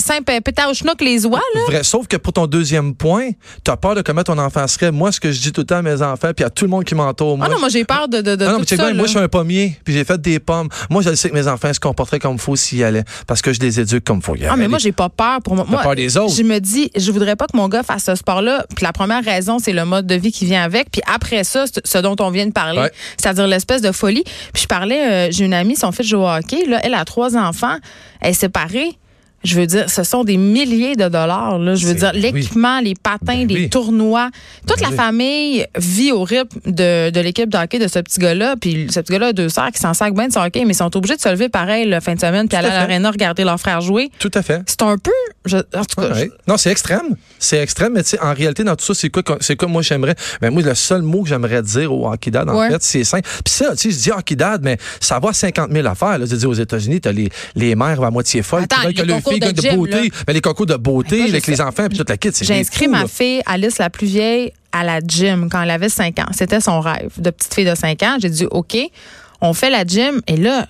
Les 1.01 1.27
oies, 1.27 1.41
là. 1.55 1.61
Vrai. 1.69 1.83
Sauf 1.85 2.07
que 2.07 2.17
pour 2.17 2.33
ton 2.33 2.47
deuxième 2.47 2.95
point, 2.95 3.31
tu 3.65 3.71
as 3.71 3.77
peur 3.77 3.95
de 3.95 4.03
comment 4.03 4.23
ton 4.23 4.39
enfant 4.39 4.67
serait. 4.67 4.91
Moi, 4.93 5.13
ce 5.13 5.21
que 5.21 5.31
je 5.33 5.41
dis 5.41 5.53
tout 5.53 5.61
le 5.63 5.67
temps 5.67 5.77
à 5.77 5.83
mes 5.83 6.01
enfants, 6.03 6.31
puis 6.35 6.45
à 6.45 6.51
tout 6.51 6.65
le 6.65 6.71
monde 6.71 6.85
qui 6.85 6.95
m'entoure, 6.95 7.37
moi, 7.37 7.47
Ah 7.49 7.53
non, 7.53 7.59
moi 7.61 7.69
j'ai 7.69 7.85
peur 7.85 8.09
de, 8.09 8.21
de, 8.21 8.37
de 8.37 8.45
Ah 8.47 8.53
non, 8.53 8.59
tout 8.61 8.67
mais 8.71 8.77
ça. 8.77 8.85
bien, 8.87 8.95
moi, 8.95 9.05
je 9.07 9.11
suis 9.11 9.19
un 9.19 9.29
pommier, 9.29 9.79
puis 9.85 9.93
j'ai 9.95 10.05
fait 10.05 10.21
des 10.21 10.39
pommes. 10.41 10.69
Moi, 10.91 11.03
je 11.03 11.15
sais 11.15 11.29
que 11.31 11.35
mes 11.35 11.49
enfants 11.49 11.73
se 11.73 11.81
comporteraient 11.81 12.19
comme 12.19 12.35
il 12.35 12.41
faut 12.41 12.57
s'ils 12.57 12.83
allaient, 12.85 13.05
parce 13.27 13.43
que 13.43 13.53
je 13.53 13.61
les 13.61 13.79
éduque 13.81 14.05
comme 14.05 14.19
il 14.19 14.23
faut 14.23 14.32
y 14.37 14.45
Ah, 14.47 14.57
mais 14.57 14.69
moi, 14.69 14.79
j'ai 14.79 14.93
pas 14.93 15.09
peur 15.09 15.41
pour 15.43 15.55
moi. 15.57 15.65
Peur 15.83 15.95
des 15.95 16.17
autres. 16.17 16.35
Je 16.35 16.43
me 16.43 16.59
dis, 16.59 16.91
je 16.97 17.11
voudrais 17.13 17.37
pas 17.37 17.47
que 17.47 17.57
mon 17.57 17.69
gars 17.69 17.83
fasse 17.83 18.05
ce 18.05 18.15
sport-là. 18.15 18.65
Puis 18.75 18.85
la 18.85 18.93
première 18.93 19.25
raison, 19.25 19.59
c'est 19.59 19.73
le 19.73 19.85
mode 19.85 20.07
de 20.07 20.15
vie 20.15 20.33
qui 20.33 20.45
vient 20.45 20.63
avec. 20.63 20.91
Puis 20.91 21.03
après 21.13 21.45
ça, 21.45 21.65
ce 21.85 21.99
dont 21.99 22.17
on 22.21 22.31
vient 22.31 22.47
de 22.47 22.53
parler, 22.53 22.81
Ouais. 22.81 22.93
c'est-à-dire 23.17 23.47
l'espèce 23.47 23.83
de 23.83 23.93
folie. 23.93 24.25
Puis 24.53 24.63
je 24.63 24.67
parlais, 24.67 25.29
euh, 25.29 25.29
j'ai 25.31 25.45
une 25.45 25.55
amie, 25.55 25.77
son 25.77 25.93
fils 25.93 26.07
joue 26.07 26.19
au 26.19 26.29
hockey. 26.29 26.65
Là, 26.67 26.81
elle 26.83 26.95
a 26.95 27.05
trois 27.05 27.37
enfants. 27.37 27.77
Elle 28.21 28.31
est 28.31 28.35
séparée. 28.35 28.99
Je 29.45 29.59
veux 29.59 29.67
dire, 29.67 29.91
ce 29.91 30.03
sont 30.05 30.25
des 30.25 30.37
milliers 30.37 30.95
de 30.97 31.09
dollars. 31.09 31.59
Là. 31.59 31.75
Je 31.75 31.87
veux 31.87 31.95
dire, 31.95 32.13
l'équipement, 32.15 32.81
les 32.81 32.95
patins, 32.95 33.19
Ben 33.45 33.49
les 33.49 33.55
oui. 33.55 33.71
tournois. 33.71 34.31
Toute 34.67 34.79
Ben 34.79 34.85
la 34.85 34.91
oui. 34.91 34.97
famille 34.97 35.67
vit 35.77 36.13
au 36.13 36.23
rythme 36.23 36.61
de, 36.67 37.11
de 37.11 37.21
l'équipe 37.21 37.49
de 37.49 37.57
hockey 37.59 37.79
de 37.79 37.89
ce 37.89 37.99
petit 37.99 38.21
gars-là. 38.21 38.55
Puis 38.61 38.87
ce 38.91 39.01
petit 39.01 39.13
gars-là 39.13 39.27
a 39.29 39.33
deux 39.33 39.49
sœurs 39.49 39.71
qui 39.73 39.81
s'en 39.81 39.95
sacent 39.95 40.13
bien 40.13 40.29
de 40.29 40.33
son 40.33 40.41
hockey, 40.41 40.65
mais 40.65 40.73
ils 40.73 40.77
sont 40.77 40.97
obligés 40.97 41.17
de 41.17 41.21
se 41.21 41.29
lever 41.29 41.49
pareil 41.49 41.89
la 41.89 42.01
fin 42.01 42.15
de 42.15 42.21
semaine 42.21 42.49
puis 42.49 42.57
aller 42.57 42.69
à 42.69 42.71
à 42.71 42.75
fait. 42.75 42.81
l'aréna 42.89 43.11
regarder 43.11 43.45
leurs 43.45 43.59
frères 43.59 43.81
jouer. 43.81 44.11
Tout 44.19 44.31
à 44.35 44.43
fait. 44.43 44.63
C'est 44.67 44.83
un 44.83 44.97
peu. 44.99 45.11
je- 45.45 45.57
en 45.57 45.85
tout 45.85 46.01
cas, 46.01 46.13
Ouais. 46.13 46.31
Non, 46.47 46.57
c'est 46.57 46.71
extrême. 46.71 47.17
C'est 47.39 47.59
extrême, 47.59 47.95
mais 47.95 48.03
tu 48.05 48.11
sais, 48.11 48.21
en 48.21 48.33
réalité, 48.35 48.63
dans 48.65 48.77
tout 48.77 48.85
ça, 48.85 48.95
c'est 48.95 49.09
quoi, 49.11 49.23
c'est 49.41 49.57
quoi 49.57 49.67
moi 49.69 49.83
j'aimerais? 49.83 50.15
Ben, 50.41 50.51
moi, 50.51 50.63
le 50.63 50.75
seul 50.75 51.03
mot 51.03 51.23
que 51.23 51.29
j'aimerais 51.29 51.63
dire 51.63 51.93
au 51.93 52.07
hockey 52.09 52.31
dad, 52.31 52.49
en 52.49 52.57
Ouais. 52.59 52.71
fait, 52.71 52.83
c'est 52.83 53.05
simple. 53.05 53.29
Puis 53.45 53.53
ça, 53.55 53.73
tu 53.73 53.79
sais, 53.79 53.91
je 53.91 53.99
dis 54.03 54.11
hockey 54.13 54.37
dad, 54.37 54.61
mais 54.63 54.79
ça 55.01 55.19
va 55.19 55.31
à 55.31 55.33
50 55.33 55.71
000 55.73 55.87
affaires. 55.87 56.19
Là. 56.19 56.27
Je 56.27 56.37
dis, 56.37 56.47
aux 56.47 56.53
États-Unis, 56.55 57.01
t'as 57.01 57.11
les, 57.13 57.29
les 57.57 57.75
mères 57.75 58.03
à 58.03 58.11
moitié 58.11 58.43
folles 58.43 58.63
Attends, 58.65 58.77
de 59.41 59.75
beauté. 59.77 60.11
Mais 60.27 60.33
les 60.35 60.41
concours 60.41 60.67
de 60.67 60.75
beauté, 60.77 61.19
j'ai 61.25 61.31
avec 61.31 61.47
les 61.47 61.61
enfants, 61.61 61.89
puis 61.89 61.99
toute 61.99 62.09
la 62.09 62.17
kit, 62.17 62.31
c'est 62.33 62.45
J'ai 62.45 62.59
inscrit 62.59 62.89
ma 62.89 63.07
fille, 63.07 63.43
Alice, 63.47 63.79
la 63.79 63.91
plus 63.91 64.07
vieille, 64.07 64.53
à 64.73 64.85
la 64.85 65.01
gym 65.01 65.49
quand 65.51 65.63
elle 65.63 65.71
avait 65.71 65.89
5 65.89 66.19
ans. 66.21 66.27
C'était 66.33 66.61
son 66.61 66.81
rêve 66.81 67.13
de 67.19 67.31
petite 67.31 67.55
fille 67.55 67.65
de 67.67 67.75
5 67.75 68.03
ans. 68.03 68.17
J'ai 68.21 68.31
dit, 68.31 68.47
OK, 68.51 68.77
on 69.41 69.53
fait 69.53 69.71
la 69.71 69.85
gym. 69.85 70.21
Et 70.27 70.37
là, 70.37 70.67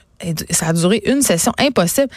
ça 0.51 0.69
a 0.69 0.73
duré 0.73 1.03
une 1.07 1.23
session 1.23 1.53
impossible. 1.59 2.09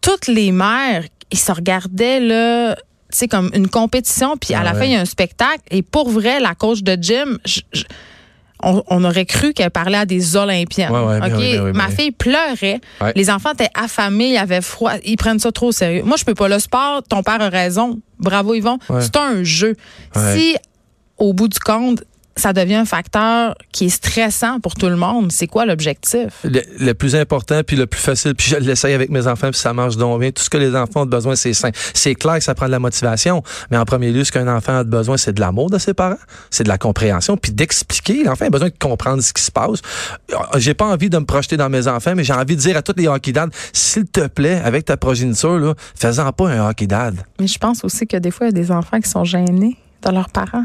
Toutes 0.00 0.26
les 0.28 0.52
mères, 0.52 1.02
ils 1.30 1.38
se 1.38 1.52
regardaient, 1.52 2.20
là, 2.20 2.74
tu 2.76 2.82
sais, 3.18 3.28
comme 3.28 3.50
une 3.54 3.68
compétition. 3.68 4.36
Puis 4.36 4.54
à 4.54 4.60
Ah 4.60 4.64
la 4.64 4.72
ouais. 4.72 4.78
fin, 4.78 4.84
il 4.86 4.92
y 4.92 4.96
a 4.96 5.00
un 5.00 5.04
spectacle. 5.04 5.60
Et 5.70 5.82
pour 5.82 6.08
vrai, 6.10 6.40
la 6.40 6.54
coach 6.54 6.82
de 6.82 6.96
gym, 7.00 7.38
je- 7.44 7.60
je- 7.72 7.84
on, 8.66 8.82
on 8.88 9.04
aurait 9.04 9.24
cru 9.24 9.52
qu'elle 9.52 9.70
parlait 9.70 9.96
à 9.96 10.04
des. 10.04 10.36
Ouais, 10.36 11.00
ouais, 11.00 11.20
ben 11.20 11.72
Ma 11.72 11.88
fille 11.88 12.10
pleurait. 12.10 12.80
Ouais. 13.00 13.12
Les 13.14 13.30
enfants 13.30 13.52
étaient 13.52 13.70
affamés, 13.74 14.30
ils 14.30 14.36
avaient 14.36 14.60
froid. 14.60 14.92
Ils 15.04 15.16
prennent 15.16 15.38
ça 15.38 15.52
trop 15.52 15.68
au 15.68 15.72
sérieux. 15.72 16.02
Moi, 16.04 16.16
je 16.18 16.24
peux 16.24 16.34
pas. 16.34 16.48
Le 16.48 16.58
sport, 16.58 17.02
ton 17.08 17.22
père 17.22 17.40
a 17.40 17.48
raison. 17.48 18.00
Bravo, 18.18 18.54
Yvon. 18.54 18.78
C'est 19.00 19.16
un 19.16 19.42
jeu. 19.44 19.76
Si, 20.34 20.56
au 21.16 21.32
bout 21.32 21.48
du 21.48 21.58
compte, 21.60 22.02
ça 22.36 22.52
devient 22.52 22.74
un 22.76 22.84
facteur 22.84 23.54
qui 23.72 23.86
est 23.86 23.90
stressant 23.90 24.60
pour 24.60 24.74
tout 24.74 24.88
le 24.88 24.96
monde, 24.96 25.32
c'est 25.32 25.46
quoi 25.46 25.64
l'objectif? 25.66 26.28
Le, 26.44 26.60
le 26.78 26.94
plus 26.94 27.16
important 27.16 27.62
puis 27.66 27.76
le 27.76 27.86
plus 27.86 28.00
facile, 28.00 28.34
puis 28.34 28.48
je 28.48 28.56
l'essaye 28.56 28.94
avec 28.94 29.10
mes 29.10 29.26
enfants 29.26 29.50
puis 29.50 29.58
ça 29.60 29.72
marche 29.72 29.96
donc 29.96 30.20
bien. 30.20 30.30
Tout 30.30 30.42
ce 30.42 30.50
que 30.50 30.58
les 30.58 30.74
enfants 30.76 31.02
ont 31.02 31.06
besoin, 31.06 31.34
c'est 31.36 31.54
sain. 31.54 31.70
C'est 31.94 32.14
clair 32.14 32.34
que 32.34 32.44
ça 32.44 32.54
prend 32.54 32.66
de 32.66 32.70
la 32.72 32.78
motivation, 32.78 33.42
mais 33.70 33.76
en 33.76 33.84
premier 33.84 34.12
lieu, 34.12 34.24
ce 34.24 34.32
qu'un 34.32 34.48
enfant 34.54 34.78
a 34.78 34.84
besoin, 34.84 35.16
c'est 35.16 35.32
de 35.32 35.40
l'amour 35.40 35.70
de 35.70 35.78
ses 35.78 35.94
parents, 35.94 36.18
c'est 36.50 36.64
de 36.64 36.68
la 36.68 36.78
compréhension, 36.78 37.36
puis 37.36 37.52
d'expliquer. 37.52 38.24
L'enfant 38.24 38.46
a 38.46 38.50
besoin 38.50 38.68
de 38.68 38.74
comprendre 38.78 39.22
ce 39.22 39.32
qui 39.32 39.42
se 39.42 39.50
passe. 39.50 39.80
Euh, 40.32 40.36
J'ai 40.56 40.74
pas 40.74 40.86
envie 40.86 41.10
de 41.10 41.18
me 41.18 41.24
projeter 41.24 41.56
dans 41.56 41.70
mes 41.70 41.88
enfants, 41.88 42.12
mais 42.14 42.24
j'ai 42.24 42.32
envie 42.34 42.56
de 42.56 42.60
dire 42.60 42.76
à 42.76 42.82
tous 42.82 42.94
les 42.96 43.08
hockey 43.08 43.32
dads, 43.32 43.48
s'il 43.72 44.06
te 44.06 44.26
plaît, 44.26 44.60
avec 44.64 44.84
ta 44.84 44.96
progéniture, 44.96 45.58
là, 45.58 45.74
fais-en 45.94 46.32
pas 46.32 46.48
un 46.50 46.68
hockey 46.68 46.86
dad. 46.86 47.16
Mais 47.40 47.46
je 47.46 47.58
pense 47.58 47.84
aussi 47.84 48.06
que 48.06 48.16
des 48.16 48.30
fois, 48.30 48.46
il 48.46 48.54
y 48.56 48.58
a 48.58 48.62
des 48.62 48.70
enfants 48.70 49.00
qui 49.00 49.08
sont 49.08 49.24
gênés 49.24 49.76
de 50.04 50.10
leurs 50.10 50.28
parents. 50.28 50.64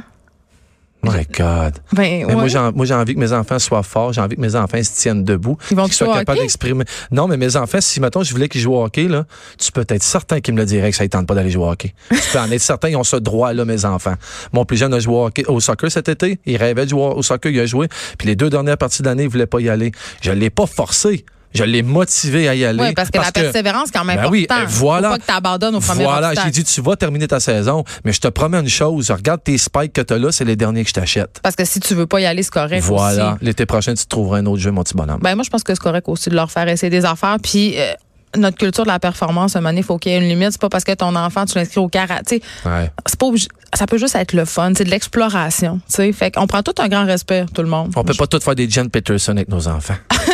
My 1.03 1.25
God. 1.35 1.73
Ben, 1.93 2.25
Mais 2.27 2.33
moi, 2.33 2.43
ouais. 2.43 2.49
j'ai 2.49 2.57
en- 2.57 2.71
moi, 2.71 2.85
j'ai 2.85 2.93
envie 2.93 3.15
que 3.15 3.19
mes 3.19 3.31
enfants 3.33 3.57
soient 3.59 3.81
forts. 3.83 4.13
J'ai 4.13 4.21
envie 4.21 4.35
que 4.35 4.41
mes 4.41 4.55
enfants 4.55 4.81
se 4.83 4.91
tiennent 4.99 5.23
debout. 5.23 5.57
Ils 5.71 5.77
vont 5.77 5.85
qu'ils 5.85 5.93
soient 5.93 6.13
capables 6.19 6.39
d'exprimer. 6.39 6.83
Non, 7.11 7.27
mais 7.27 7.37
mes 7.37 7.55
enfants, 7.55 7.79
si, 7.81 7.99
mettons, 7.99 8.21
je 8.23 8.31
voulais 8.31 8.47
qu'ils 8.49 8.61
jouent 8.61 8.75
au 8.75 8.83
hockey, 8.83 9.07
là, 9.07 9.25
tu 9.57 9.71
peux 9.71 9.85
être 9.87 10.03
certain 10.03 10.39
qu'ils 10.41 10.53
me 10.53 10.59
le 10.59 10.65
diraient 10.65 10.91
que 10.91 10.97
ça 10.97 11.03
ne 11.03 11.09
tente 11.09 11.25
pas 11.27 11.33
d'aller 11.35 11.49
jouer 11.49 11.63
au 11.65 11.69
hockey. 11.71 11.93
tu 12.09 12.17
peux 12.31 12.39
en 12.39 12.51
être 12.51 12.61
certain, 12.61 12.89
ils 12.89 12.95
ont 12.95 13.03
ce 13.03 13.15
droit-là, 13.15 13.65
mes 13.65 13.85
enfants. 13.85 14.15
Mon 14.53 14.63
plus 14.65 14.77
jeune 14.77 14.93
a 14.93 14.99
joué 14.99 15.15
au, 15.15 15.25
hockey- 15.27 15.45
au 15.47 15.59
soccer 15.59 15.91
cet 15.91 16.07
été. 16.09 16.39
Il 16.45 16.57
rêvait 16.57 16.85
de 16.85 16.89
jouer 16.91 17.01
au 17.15 17.21
soccer, 17.23 17.51
il 17.51 17.59
a 17.59 17.65
joué. 17.65 17.87
Puis 18.17 18.27
les 18.27 18.35
deux 18.35 18.49
dernières 18.49 18.77
parties 18.77 19.01
de 19.01 19.07
l'année, 19.07 19.23
il 19.23 19.29
voulait 19.29 19.47
pas 19.47 19.59
y 19.59 19.69
aller. 19.69 19.91
Je 20.21 20.31
l'ai 20.31 20.49
pas 20.49 20.65
forcé. 20.67 21.25
Je 21.53 21.63
l'ai 21.63 21.83
motivé 21.83 22.47
à 22.47 22.55
y 22.55 22.63
aller. 22.65 22.79
Oui, 22.81 22.93
parce 22.93 23.09
que 23.09 23.17
la 23.19 23.31
persévérance, 23.31 23.89
quand 23.91 24.03
même 24.03 24.17
Ben 24.17 24.23
important. 24.25 24.55
oui, 24.59 24.65
voilà. 24.69 25.09
Faut 25.09 25.15
pas 25.15 25.19
que 25.19 25.25
tu 25.25 25.33
abandonnes 25.33 25.75
au 25.75 25.79
premier 25.79 26.03
Voilà, 26.03 26.33
j'ai 26.33 26.51
dit, 26.51 26.63
tu 26.63 26.81
vas 26.81 26.95
terminer 26.95 27.27
ta 27.27 27.39
saison, 27.39 27.83
mais 28.05 28.13
je 28.13 28.19
te 28.21 28.27
promets 28.27 28.59
une 28.59 28.69
chose. 28.69 29.11
Regarde 29.11 29.43
tes 29.43 29.57
spikes 29.57 29.93
que 29.93 30.01
tu 30.01 30.13
as 30.13 30.17
là, 30.17 30.31
c'est 30.31 30.45
les 30.45 30.55
derniers 30.55 30.83
que 30.83 30.89
je 30.89 30.93
t'achète. 30.93 31.39
Parce 31.43 31.55
que 31.55 31.65
si 31.65 31.79
tu 31.79 31.93
veux 31.95 32.07
pas 32.07 32.19
y 32.19 32.25
aller, 32.25 32.43
c'est 32.43 32.53
correct 32.53 32.81
Voilà. 32.83 33.37
L'été 33.41 33.65
prochain, 33.65 33.93
tu 33.93 34.03
te 34.03 34.09
trouveras 34.09 34.37
un 34.39 34.45
autre 34.45 34.61
jeu, 34.61 34.71
mon 34.71 34.83
petit 34.83 34.95
bonhomme. 34.95 35.19
Ben 35.21 35.35
moi, 35.35 35.43
je 35.43 35.49
pense 35.49 35.63
que 35.63 35.73
c'est 35.73 35.81
correct 35.81 36.07
aussi 36.07 36.29
de 36.29 36.35
leur 36.35 36.51
faire 36.51 36.67
essayer 36.67 36.89
des 36.89 37.05
affaires. 37.05 37.37
Puis 37.41 37.75
euh, 37.77 37.93
notre 38.37 38.57
culture 38.57 38.83
de 38.83 38.89
la 38.89 38.99
performance, 38.99 39.55
à 39.55 39.59
un 39.59 39.75
il 39.75 39.83
faut 39.83 39.97
qu'il 39.97 40.11
y 40.11 40.15
ait 40.15 40.19
une 40.19 40.27
limite. 40.27 40.51
C'est 40.51 40.61
pas 40.61 40.69
parce 40.69 40.83
que 40.83 40.93
ton 40.93 41.15
enfant, 41.15 41.45
tu 41.45 41.57
l'inscris 41.57 41.79
au 41.79 41.87
karaté. 41.89 42.41
Ouais. 42.65 42.89
C'est 43.05 43.19
pas 43.19 43.25
obligé- 43.25 43.47
ça 43.73 43.87
peut 43.87 43.97
juste 43.97 44.15
être 44.15 44.33
le 44.33 44.45
fun, 44.45 44.71
c'est 44.77 44.83
de 44.83 44.89
l'exploration. 44.89 45.79
tu 45.87 45.95
sais. 45.95 46.11
Fait 46.11 46.31
qu'on 46.31 46.47
prend 46.47 46.61
tout 46.61 46.73
un 46.79 46.87
grand 46.87 47.05
respect, 47.05 47.45
tout 47.53 47.61
le 47.61 47.67
monde. 47.69 47.91
On 47.95 48.03
peut 48.03 48.13
pas 48.13 48.27
tout 48.27 48.39
faire 48.39 48.55
des 48.55 48.69
Jen 48.69 48.89
Peterson 48.89 49.31
avec 49.33 49.49
nos 49.49 49.67
enfants. 49.67 49.95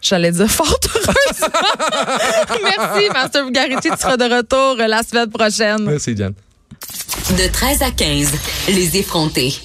J'allais 0.00 0.32
dire 0.32 0.50
fort 0.50 0.78
heureusement. 0.94 1.48
Merci, 2.62 3.10
Master 3.12 3.44
Bugariti. 3.44 3.90
Tu 3.90 3.96
seras 3.98 4.16
de 4.16 4.24
retour 4.24 4.76
euh, 4.80 4.86
la 4.86 5.02
semaine 5.02 5.30
prochaine. 5.30 5.84
Merci, 5.84 6.16
Jen. 6.16 6.32
De 7.36 7.52
13 7.52 7.82
à 7.82 7.90
15, 7.90 8.32
les 8.68 8.96
effrontés. 8.96 9.54